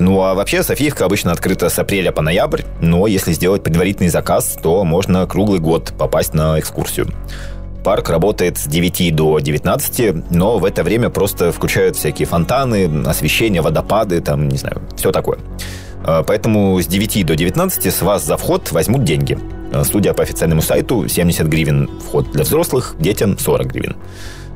Ну 0.00 0.22
а 0.22 0.34
вообще 0.34 0.62
Софиевка 0.62 1.04
обычно 1.04 1.32
открыта 1.32 1.68
с 1.68 1.78
апреля 1.78 2.12
по 2.12 2.22
ноябрь, 2.22 2.62
но 2.80 3.08
если 3.08 3.32
сделать 3.32 3.64
предварительный 3.64 4.10
заказ, 4.10 4.56
то 4.62 4.84
можно 4.84 5.26
круглый 5.26 5.58
год 5.58 5.92
попасть 5.98 6.34
на 6.34 6.60
экскурсию. 6.60 7.08
Парк 7.88 8.10
работает 8.10 8.58
с 8.58 8.66
9 8.66 9.16
до 9.16 9.38
19, 9.38 10.30
но 10.30 10.58
в 10.58 10.66
это 10.66 10.82
время 10.82 11.08
просто 11.08 11.52
включают 11.52 11.96
всякие 11.96 12.28
фонтаны, 12.28 12.84
освещение, 13.06 13.62
водопады, 13.62 14.20
там, 14.20 14.46
не 14.46 14.58
знаю, 14.58 14.82
все 14.94 15.10
такое. 15.10 15.38
А, 16.04 16.22
поэтому 16.22 16.78
с 16.78 16.86
9 16.86 17.24
до 17.24 17.34
19 17.34 17.86
с 17.86 18.02
вас 18.02 18.26
за 18.26 18.36
вход 18.36 18.70
возьмут 18.72 19.04
деньги. 19.04 19.38
А, 19.72 19.84
судя 19.84 20.12
по 20.12 20.22
официальному 20.22 20.60
сайту, 20.60 21.08
70 21.08 21.46
гривен 21.46 21.88
вход 22.06 22.30
для 22.30 22.44
взрослых, 22.44 22.94
детям 22.98 23.38
40 23.38 23.66
гривен. 23.68 23.96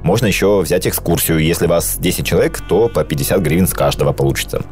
Можно 0.02 0.26
еще 0.26 0.60
взять 0.60 0.86
экскурсию. 0.86 1.38
Если 1.38 1.66
вас 1.66 1.96
10 1.98 2.26
человек, 2.26 2.60
то 2.68 2.90
по 2.90 3.02
50 3.02 3.40
гривен 3.40 3.66
с 3.66 3.72
каждого 3.72 4.12
получится. 4.12 4.62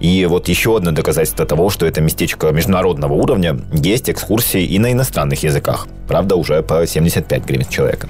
И 0.00 0.26
вот 0.26 0.48
еще 0.48 0.76
одно 0.76 0.92
доказательство 0.92 1.44
того, 1.44 1.70
что 1.70 1.86
это 1.86 2.00
местечко 2.00 2.50
международного 2.52 3.14
уровня, 3.14 3.58
есть 3.72 4.08
экскурсии 4.08 4.62
и 4.62 4.78
на 4.78 4.92
иностранных 4.92 5.42
языках. 5.42 5.88
Правда, 6.06 6.36
уже 6.36 6.62
по 6.62 6.86
75 6.86 7.44
гривен 7.44 7.66
человека. 7.66 8.08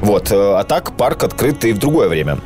Вот, 0.00 0.32
э, 0.32 0.34
а 0.34 0.64
так 0.64 0.96
парк 0.96 1.24
открыт 1.24 1.64
и 1.64 1.72
в 1.72 1.78
другое 1.78 2.08
время. 2.08 2.38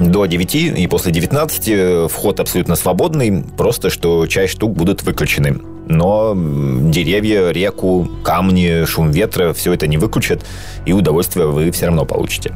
До 0.00 0.26
9 0.26 0.54
и 0.54 0.86
после 0.86 1.10
19 1.12 2.10
вход 2.10 2.38
абсолютно 2.38 2.76
свободный, 2.76 3.42
просто 3.56 3.90
что 3.90 4.26
часть 4.26 4.52
штук 4.52 4.72
будут 4.72 5.02
выключены. 5.02 5.60
Но 5.88 6.34
деревья, 6.36 7.50
реку, 7.50 8.08
камни, 8.22 8.84
шум 8.84 9.10
ветра, 9.10 9.52
все 9.54 9.72
это 9.72 9.86
не 9.86 9.96
выключат, 9.96 10.44
и 10.84 10.92
удовольствие 10.92 11.46
вы 11.46 11.70
все 11.72 11.86
равно 11.86 12.04
получите. 12.04 12.52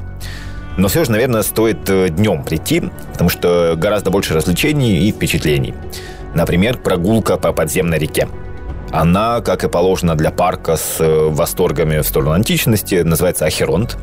Но 0.76 0.88
все 0.88 1.04
же, 1.04 1.10
наверное, 1.12 1.42
стоит 1.42 1.88
э, 1.90 2.08
днем 2.08 2.44
прийти, 2.44 2.82
потому 3.12 3.28
что 3.28 3.74
гораздо 3.76 4.10
больше 4.10 4.34
развлечений 4.34 5.08
и 5.08 5.12
впечатлений. 5.12 5.74
Например, 6.34 6.78
прогулка 6.78 7.36
по 7.36 7.52
подземной 7.52 7.98
реке. 7.98 8.28
Она, 8.90 9.40
как 9.40 9.64
и 9.64 9.68
положено 9.68 10.14
для 10.16 10.30
парка 10.30 10.76
с 10.76 10.96
э, 11.00 11.28
восторгами 11.28 11.98
в 11.98 12.06
сторону 12.06 12.32
античности, 12.32 12.96
называется 12.96 13.46
Ахеронт 13.46 13.98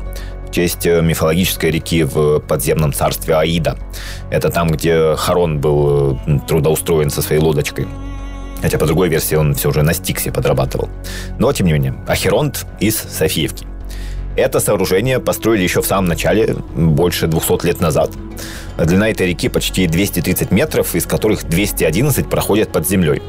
в 0.48 0.52
честь 0.52 0.86
э, 0.86 1.00
мифологической 1.00 1.70
реки 1.70 2.04
в 2.04 2.40
подземном 2.40 2.92
царстве 2.92 3.36
Аида. 3.36 3.76
Это 4.30 4.50
там, 4.50 4.68
где 4.68 5.14
Харон 5.16 5.58
был 5.58 6.18
трудоустроен 6.46 7.10
со 7.10 7.22
своей 7.22 7.40
лодочкой. 7.40 7.88
Хотя 8.62 8.78
по 8.78 8.86
другой 8.86 9.08
версии 9.08 9.34
он 9.34 9.54
все 9.54 9.72
же 9.72 9.82
на 9.82 9.94
Стиксе 9.94 10.30
подрабатывал. 10.30 10.88
Но, 11.38 11.52
тем 11.52 11.66
не 11.66 11.72
менее, 11.72 11.94
Ахеронт 12.06 12.66
из 12.78 12.96
Софиевки. 12.96 13.66
Это 14.36 14.60
сооружение 14.60 15.18
построили 15.18 15.62
еще 15.62 15.82
в 15.82 15.86
самом 15.86 16.08
начале, 16.08 16.56
больше 16.74 17.26
200 17.26 17.66
лет 17.66 17.80
назад. 17.80 18.10
Длина 18.78 19.10
этой 19.10 19.28
реки 19.28 19.48
почти 19.48 19.86
230 19.86 20.50
метров, 20.50 20.94
из 20.94 21.04
которых 21.04 21.48
211 21.48 22.28
проходят 22.28 22.70
под 22.70 22.88
землей. 22.88 23.20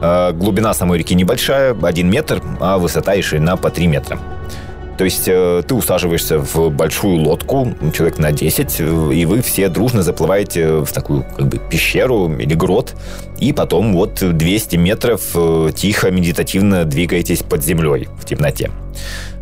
А 0.00 0.32
глубина 0.32 0.72
самой 0.72 0.98
реки 0.98 1.14
небольшая, 1.14 1.76
1 1.80 2.10
метр, 2.10 2.42
а 2.60 2.78
высота 2.78 3.14
и 3.14 3.22
ширина 3.22 3.56
по 3.56 3.70
3 3.70 3.86
метра. 3.86 4.18
То 5.00 5.04
есть 5.04 5.28
э, 5.28 5.62
ты 5.66 5.74
усаживаешься 5.74 6.38
в 6.38 6.68
большую 6.68 7.22
лодку, 7.22 7.74
человек 7.94 8.18
на 8.18 8.32
10, 8.32 8.80
и 8.80 9.24
вы 9.24 9.40
все 9.40 9.70
дружно 9.70 10.02
заплываете 10.02 10.84
в 10.84 10.92
такую 10.92 11.24
как 11.36 11.48
бы 11.48 11.58
пещеру 11.58 12.30
или 12.38 12.52
грот, 12.52 12.94
и 13.38 13.54
потом 13.54 13.94
вот 13.94 14.22
200 14.22 14.76
метров 14.76 15.22
э, 15.34 15.70
тихо, 15.74 16.10
медитативно 16.10 16.84
двигаетесь 16.84 17.42
под 17.42 17.64
землей 17.64 18.08
в 18.20 18.26
темноте. 18.26 18.70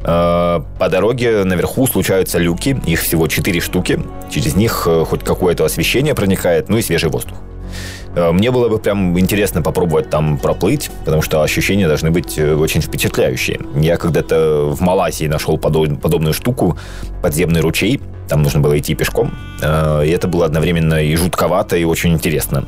Э, 0.05 0.61
по 0.79 0.89
дороге 0.89 1.45
наверху 1.45 1.87
случаются 1.87 2.39
люки, 2.39 2.81
их 2.87 3.01
всего 3.01 3.27
4 3.27 3.61
штуки. 3.61 4.01
Через 4.31 4.55
них 4.55 4.87
э, 4.87 5.05
хоть 5.05 5.25
какое-то 5.25 5.65
освещение 5.65 6.15
проникает, 6.15 6.69
ну 6.69 6.77
и 6.77 6.83
свежий 6.83 7.11
воздух. 7.11 7.39
Э, 8.15 8.31
мне 8.31 8.51
было 8.51 8.69
бы 8.69 8.79
прям 8.79 9.19
интересно 9.19 9.61
попробовать 9.61 10.09
там 10.09 10.39
проплыть, 10.39 10.91
потому 11.05 11.23
что 11.23 11.43
ощущения 11.43 11.89
должны 11.89 12.11
быть 12.11 12.39
очень 12.39 12.81
впечатляющие. 12.81 13.61
Я 13.77 13.97
когда-то 13.97 14.71
в 14.71 14.81
Малайзии 14.81 15.27
нашел 15.27 15.59
подобную 15.59 16.33
штуку, 16.33 16.79
подземный 17.23 17.61
ручей, 17.61 18.01
там 18.29 18.43
нужно 18.43 18.61
было 18.61 18.79
идти 18.79 18.95
пешком. 18.95 19.35
И 19.63 20.11
это 20.11 20.29
было 20.29 20.45
одновременно 20.45 21.03
и 21.03 21.17
жутковато, 21.17 21.79
и 21.79 21.85
очень 21.85 22.13
интересно. 22.13 22.67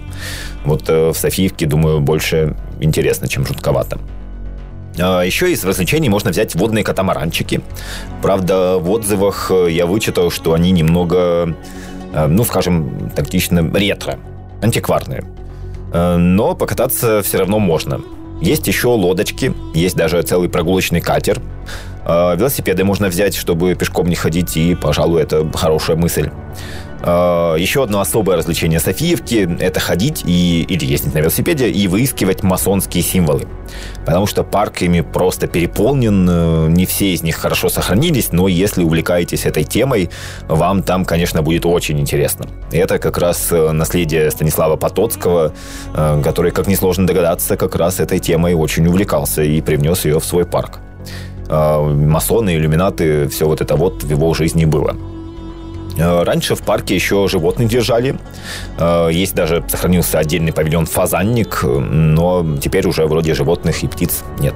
Вот 0.65 0.89
в 0.89 1.13
Софиевке, 1.13 1.67
думаю, 1.67 2.01
больше 2.01 2.57
интересно, 2.81 3.29
чем 3.29 3.45
жутковато. 3.45 3.99
Еще 4.97 5.53
из 5.53 5.65
развлечений 5.65 6.09
можно 6.09 6.31
взять 6.31 6.55
водные 6.55 6.85
катамаранчики. 6.85 7.63
Правда, 8.23 8.79
в 8.79 8.91
отзывах 8.91 9.51
я 9.69 9.87
вычитал, 9.87 10.31
что 10.31 10.53
они 10.53 10.73
немного, 10.73 11.57
ну, 12.13 12.45
скажем, 12.45 13.11
тактично 13.15 13.71
ретро 13.73 14.19
антикварные. 14.63 15.25
Э, 15.93 16.17
но 16.17 16.55
покататься 16.55 17.23
все 17.23 17.39
равно 17.39 17.59
можно. 17.59 18.01
Есть 18.41 18.67
еще 18.67 18.89
лодочки, 18.89 19.55
есть 19.75 19.97
даже 19.97 20.23
целый 20.23 20.49
прогулочный 20.49 21.01
катер. 21.01 21.41
Э, 22.05 22.37
велосипеды 22.37 22.85
можно 22.85 23.09
взять, 23.09 23.35
чтобы 23.35 23.75
пешком 23.75 24.09
не 24.09 24.17
ходить, 24.17 24.57
и, 24.57 24.75
пожалуй, 24.75 25.23
это 25.23 25.49
хорошая 25.53 25.97
мысль. 25.97 26.31
А, 27.03 27.55
еще 27.57 27.83
одно 27.83 28.01
особое 28.01 28.37
развлечение 28.37 28.81
Софиевки– 28.81 29.49
это 29.61 29.81
ходить 29.81 30.23
и, 30.27 30.63
или 30.63 30.85
ездить 30.85 31.15
на 31.15 31.19
велосипеде 31.19 31.71
и 31.71 31.89
выискивать 31.89 32.43
масонские 32.43 33.03
символы. 33.03 33.47
Потому 34.05 34.27
что 34.27 34.45
парк 34.45 34.83
ими 34.83 35.01
просто 35.01 35.47
переполнен, 35.47 36.29
э, 36.29 36.67
не 36.69 36.87
все 36.87 37.13
из 37.13 37.23
них 37.23 37.37
хорошо 37.37 37.69
сохранились, 37.69 38.33
но 38.33 38.49
если 38.49 38.83
увлекаетесь 38.83 39.47
этой 39.47 39.65
темой, 39.65 40.11
вам 40.49 40.83
там, 40.83 41.05
конечно, 41.05 41.43
будет 41.43 41.65
очень 41.67 41.99
интересно. 42.01 42.47
Это 42.73 42.99
как 42.99 43.19
раз 43.19 43.49
э, 43.51 43.73
наследие 43.73 44.31
Станислава 44.31 44.77
Потоцкого, 44.77 45.53
э, 45.95 46.23
который, 46.23 46.51
как 46.51 46.67
несложно 46.67 47.07
догадаться, 47.07 47.57
как 47.57 47.77
раз 47.77 48.01
этой 48.01 48.19
темой 48.19 48.55
очень 48.55 48.87
увлекался 48.87 49.43
и 49.43 49.61
привнес 49.61 50.05
ее 50.05 50.21
в 50.21 50.25
свой 50.25 50.45
парк. 50.45 50.81
А, 51.49 51.83
масоны, 51.83 52.57
иллюминаты, 52.57 53.29
все 53.29 53.47
вот 53.47 53.61
это 53.61 53.75
вот 53.75 54.05
в 54.05 54.11
его 54.11 54.35
жизни 54.35 54.65
было. 54.65 54.95
Э, 55.97 56.23
раньше 56.23 56.55
в 56.55 56.63
парке 56.63 56.95
еще 56.95 57.27
животных 57.29 57.69
держали. 57.69 58.19
Э, 58.79 59.09
есть 59.13 59.35
даже 59.35 59.65
сохранился 59.69 60.19
отдельный 60.19 60.53
павильон 60.53 60.87
«Фазанник», 60.87 61.63
но 61.63 62.47
теперь 62.61 62.87
уже 62.87 63.07
вроде 63.07 63.35
животных 63.35 63.83
и 63.83 63.89
птиц 63.89 64.23
нет. 64.39 64.55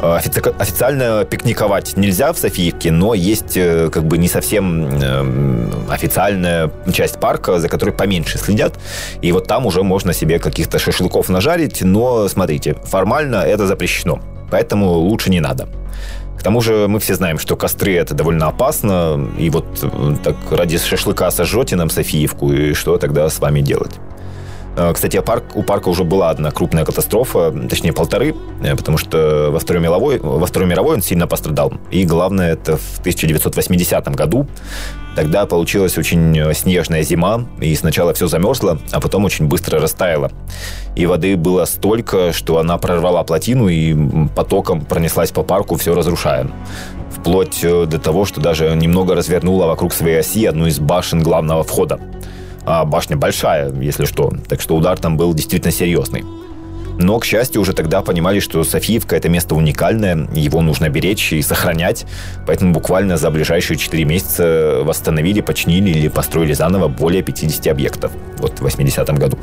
Э, 0.00 0.18
офици- 0.18 0.54
официально 0.58 1.24
пикниковать 1.24 1.96
нельзя 1.96 2.32
в 2.32 2.38
Софиевке, 2.38 2.90
но 2.90 3.14
есть 3.14 3.54
как 3.54 4.04
бы 4.04 4.18
не 4.18 4.28
совсем 4.28 5.70
официальная 5.88 6.70
часть 6.92 7.18
парка, 7.18 7.58
за 7.58 7.68
которой 7.68 7.92
поменьше 7.92 8.38
следят. 8.38 8.74
И 9.22 9.32
вот 9.32 9.46
там 9.46 9.66
уже 9.66 9.82
можно 9.82 10.12
себе 10.12 10.38
каких-то 10.38 10.78
шашлыков 10.78 11.28
нажарить, 11.28 11.82
но 11.82 12.28
смотрите, 12.28 12.74
формально 12.84 13.36
это 13.36 13.66
запрещено. 13.66 14.20
Поэтому 14.50 14.92
лучше 14.92 15.30
не 15.30 15.40
надо. 15.40 15.68
К 16.38 16.42
тому 16.42 16.60
же 16.60 16.86
мы 16.88 17.00
все 17.00 17.14
знаем, 17.14 17.38
что 17.38 17.56
костры 17.56 17.94
это 17.94 18.14
довольно 18.14 18.48
опасно, 18.48 19.28
и 19.38 19.50
вот 19.50 19.66
э, 19.82 20.16
так 20.22 20.36
ради 20.50 20.78
шашлыка 20.78 21.30
сожжете 21.30 21.76
нам 21.76 21.90
Софиевку, 21.90 22.52
и 22.52 22.74
что 22.74 22.98
тогда 22.98 23.28
с 23.28 23.38
вами 23.38 23.60
делать? 23.60 23.92
Э, 24.76 24.92
кстати, 24.92 25.20
парк, 25.20 25.44
у 25.54 25.62
парка 25.62 25.88
уже 25.88 26.04
была 26.04 26.30
одна 26.30 26.50
крупная 26.50 26.84
катастрофа, 26.84 27.50
точнее 27.68 27.92
полторы, 27.92 28.34
э, 28.62 28.76
потому 28.76 28.98
что 28.98 29.48
во 29.50 29.58
Второй 29.58 29.82
мировой, 29.82 30.18
во 30.18 30.46
Второй 30.46 30.68
мировой 30.68 30.96
он 30.96 31.02
сильно 31.02 31.26
пострадал. 31.26 31.72
И 31.90 32.04
главное, 32.04 32.52
это 32.52 32.76
в 32.76 32.98
1980 33.00 34.08
году. 34.14 34.46
Тогда 35.16 35.46
получилась 35.46 35.96
очень 35.96 36.38
э, 36.38 36.52
снежная 36.52 37.02
зима, 37.02 37.46
и 37.60 37.74
сначала 37.74 38.12
все 38.12 38.28
замерзло, 38.28 38.78
а 38.92 39.00
потом 39.00 39.24
очень 39.24 39.46
быстро 39.46 39.80
растаяло. 39.80 40.30
И 40.94 41.06
воды 41.06 41.36
было 41.36 41.64
столько, 41.64 42.34
что 42.34 42.58
она 42.58 42.76
прорвала 42.76 43.24
плотину 43.24 43.68
и 43.68 43.96
потоком 44.34 44.84
пронеслась 44.84 45.30
по 45.30 45.42
парку, 45.42 45.76
все 45.76 45.94
разрушая. 45.94 46.50
Вплоть 47.10 47.62
до 47.62 47.98
того, 47.98 48.26
что 48.26 48.40
даже 48.42 48.76
немного 48.76 49.14
развернула 49.14 49.66
вокруг 49.66 49.94
своей 49.94 50.20
оси 50.20 50.44
одну 50.44 50.66
из 50.66 50.78
башен 50.78 51.22
главного 51.22 51.64
входа 51.64 51.98
а 52.66 52.84
башня 52.84 53.16
большая, 53.16 53.72
если 53.72 54.04
что. 54.04 54.30
Так 54.48 54.60
что 54.60 54.76
удар 54.76 54.98
там 54.98 55.16
был 55.16 55.32
действительно 55.32 55.72
серьезный. 55.72 56.24
Но, 56.98 57.18
к 57.18 57.24
счастью, 57.26 57.60
уже 57.60 57.74
тогда 57.74 58.00
понимали, 58.00 58.40
что 58.40 58.64
Софиевка– 58.64 59.16
это 59.16 59.28
место 59.28 59.54
уникальное, 59.54 60.28
его 60.34 60.62
нужно 60.62 60.88
беречь 60.88 61.32
и 61.32 61.42
сохранять, 61.42 62.06
поэтому 62.46 62.72
буквально 62.72 63.18
за 63.18 63.30
ближайшие 63.30 63.76
4 63.76 64.04
месяца 64.04 64.80
восстановили, 64.82 65.42
починили 65.42 65.90
или 65.90 66.08
построили 66.08 66.54
заново 66.54 66.88
более 66.88 67.22
50 67.22 67.66
объектов. 67.66 68.12
Вот 68.38 68.60
в 68.60 68.64
80-м 68.64 69.16
году. 69.16 69.38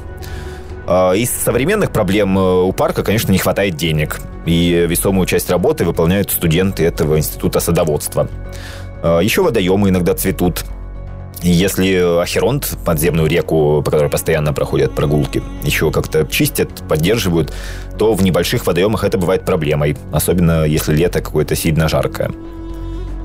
А, 0.88 1.14
из 1.14 1.30
современных 1.30 1.92
проблем 1.92 2.38
э, 2.38 2.42
у 2.42 2.72
парка, 2.74 3.04
конечно, 3.04 3.32
не 3.32 3.38
хватает 3.38 3.76
денег, 3.78 4.20
и 4.46 4.86
весомую 4.90 5.28
часть 5.28 5.50
работы 5.50 5.86
выполняют 5.86 6.32
студенты 6.32 6.84
этого 6.84 7.18
института 7.18 7.60
садоводства. 7.60 8.28
А, 9.04 9.20
еще 9.20 9.44
водоемы 9.44 9.90
иногда 9.90 10.16
цветут, 10.16 10.66
если 11.44 12.22
Ахеронт, 12.22 12.78
подземную 12.86 13.28
реку, 13.28 13.82
по 13.84 13.92
которой 13.92 14.10
постоянно 14.10 14.54
проходят 14.54 14.94
прогулки, 14.94 15.44
еще 15.64 15.92
как-то 15.92 16.26
чистят, 16.26 16.70
поддерживают, 16.88 17.54
то 17.98 18.14
в 18.14 18.24
небольших 18.24 18.66
водоемах 18.66 19.04
это 19.04 19.18
бывает 19.18 19.44
проблемой, 19.44 19.98
особенно 20.12 20.64
если 20.64 20.96
лето 20.96 21.22
какое-то 21.22 21.56
сильно 21.56 21.90
жаркое. 21.90 22.32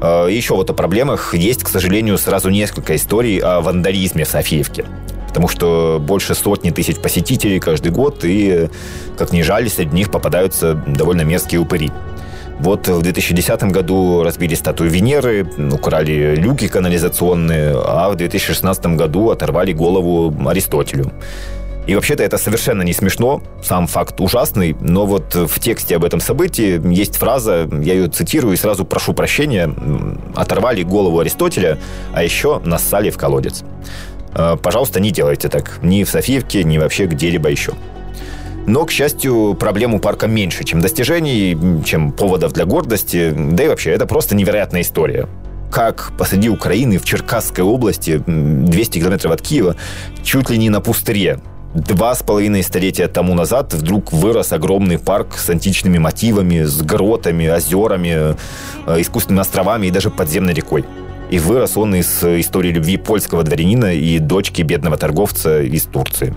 А, 0.01 0.27
еще 0.27 0.55
вот 0.55 0.69
о 0.71 0.75
проблемах 0.75 1.35
есть, 1.35 1.63
к 1.63 1.69
сожалению, 1.69 2.19
сразу 2.19 2.51
несколько 2.51 2.97
историй 2.97 3.39
о 3.39 3.61
вандализме 3.61 4.25
в 4.25 4.29
Софиевке. 4.29 4.85
Потому 5.29 5.49
что 5.49 5.99
больше 6.01 6.35
сотни 6.35 6.71
тысяч 6.71 6.97
посетителей 6.97 7.61
каждый 7.61 7.93
год, 7.93 8.25
и, 8.25 8.69
как 9.17 9.33
ни 9.33 9.43
жаль, 9.43 9.69
среди 9.69 9.95
них 9.95 10.11
попадаются 10.11 10.75
довольно 10.75 11.23
мерзкие 11.23 11.61
упыри. 11.61 11.91
Вот 12.61 12.89
в 12.89 13.03
2010 13.03 13.63
году 13.65 14.23
разбили 14.25 14.55
статую 14.55 14.91
Венеры, 14.91 15.47
украли 15.73 16.35
люки 16.37 16.67
канализационные, 16.67 17.75
а 17.77 18.11
в 18.11 18.17
2016 18.17 18.87
году 18.97 19.31
оторвали 19.31 19.73
голову 19.73 20.35
Аристотелю. 20.49 21.13
И 21.87 21.95
вообще-то 21.95 22.23
это 22.23 22.37
совершенно 22.37 22.83
не 22.83 22.93
смешно, 22.93 23.41
сам 23.63 23.87
факт 23.87 24.21
ужасный, 24.21 24.77
но 24.79 25.07
вот 25.07 25.35
в 25.35 25.59
тексте 25.59 25.97
об 25.97 26.05
этом 26.05 26.21
событии 26.21 26.79
есть 26.93 27.17
фраза, 27.17 27.67
я 27.81 27.95
ее 27.95 28.09
цитирую 28.09 28.53
и 28.53 28.57
сразу 28.59 28.85
прошу 28.85 29.15
прощения, 29.15 29.75
оторвали 30.37 30.83
голову 30.83 31.21
Аристотеля, 31.21 31.79
а 32.13 32.23
еще 32.23 32.61
нассали 32.63 33.09
в 33.09 33.17
колодец. 33.17 33.63
Э, 34.35 34.57
пожалуйста, 34.63 35.01
не 35.01 35.13
делайте 35.13 35.49
так, 35.49 35.79
ни 35.83 36.05
в 36.05 36.11
Софиевке, 36.11 36.63
ни 36.63 36.77
вообще 36.77 37.07
где-либо 37.07 37.49
еще. 37.49 37.73
Но, 38.69 38.85
к 38.85 38.91
счастью, 38.91 39.57
проблем 39.59 39.95
у 39.95 39.99
парка 39.99 40.27
меньше, 40.27 40.63
чем 40.63 40.81
достижений, 40.81 41.57
чем 41.85 42.13
поводов 42.13 42.53
для 42.53 42.67
гордости. 42.67 43.35
Да 43.35 43.65
и 43.65 43.69
вообще, 43.69 43.91
это 43.93 44.07
просто 44.07 44.37
невероятная 44.37 44.83
история 44.83 45.29
как 45.71 46.13
посреди 46.17 46.49
Украины 46.49 46.97
в 46.97 47.05
Черкасской 47.05 47.63
области, 47.63 48.23
200 48.27 49.01
километров 49.01 49.33
от 49.33 49.43
Киева, 49.43 49.77
чуть 50.23 50.49
ли 50.49 50.57
не 50.57 50.71
на 50.71 50.81
пустыре, 50.81 51.41
Два 51.75 52.15
с 52.15 52.23
половиной 52.23 52.63
столетия 52.63 53.09
тому 53.09 53.35
назад 53.35 53.75
вдруг 53.75 54.11
вырос 54.11 54.53
огромный 54.53 54.99
парк 54.99 55.37
с 55.37 55.51
античными 55.51 55.99
мотивами, 55.99 56.63
с 56.63 56.81
гротами, 56.81 57.47
озерами, 57.47 58.35
э, 58.87 59.01
искусственными 59.01 59.43
островами 59.43 59.87
и 59.87 59.91
даже 59.91 60.09
подземной 60.09 60.55
рекой. 60.55 60.87
И 61.31 61.39
вырос 61.39 61.77
он 61.77 61.95
из 61.95 62.25
истории 62.25 62.73
любви 62.73 62.97
польского 62.97 63.43
дворянина 63.43 63.95
и 63.95 64.19
дочки 64.19 64.63
бедного 64.63 64.97
торговца 64.97 65.61
из 65.61 65.83
Турции. 65.85 66.35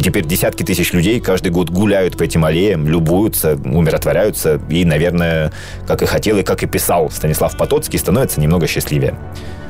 И 0.00 0.02
теперь 0.02 0.24
десятки 0.24 0.62
тысяч 0.62 0.94
людей 0.94 1.20
каждый 1.20 1.52
год 1.52 1.68
гуляют 1.68 2.16
по 2.16 2.22
этим 2.22 2.46
аллеям, 2.46 2.88
любуются, 2.88 3.56
умиротворяются. 3.62 4.58
И, 4.70 4.86
наверное, 4.86 5.52
как 5.86 6.00
и 6.00 6.06
хотел 6.06 6.38
и 6.38 6.42
как 6.42 6.62
и 6.62 6.66
писал 6.66 7.10
Станислав 7.10 7.54
Потоцкий, 7.58 7.98
становится 7.98 8.40
немного 8.40 8.66
счастливее. 8.66 9.14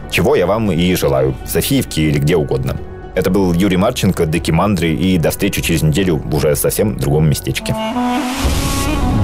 Чего 0.08 0.36
я 0.36 0.46
вам 0.46 0.70
и 0.70 0.94
желаю. 0.94 1.34
В 1.44 1.48
Софиевке 1.48 2.02
или 2.02 2.20
где 2.20 2.36
угодно. 2.36 2.76
Это 3.16 3.28
был 3.28 3.52
Юрий 3.52 3.76
Марченко, 3.76 4.24
Дыки 4.24 4.52
Мандри. 4.52 4.94
И 4.94 5.18
до 5.18 5.32
встречи 5.32 5.62
через 5.62 5.82
неделю 5.82 6.18
в 6.18 6.32
уже 6.32 6.54
совсем 6.54 6.96
другом 6.96 7.28
местечке. 7.28 7.74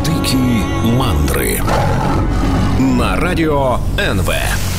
Дыки 0.05 0.37
Мандры 0.99 1.61
на 2.81 3.15
радио 3.15 3.77
НВ. 3.97 4.76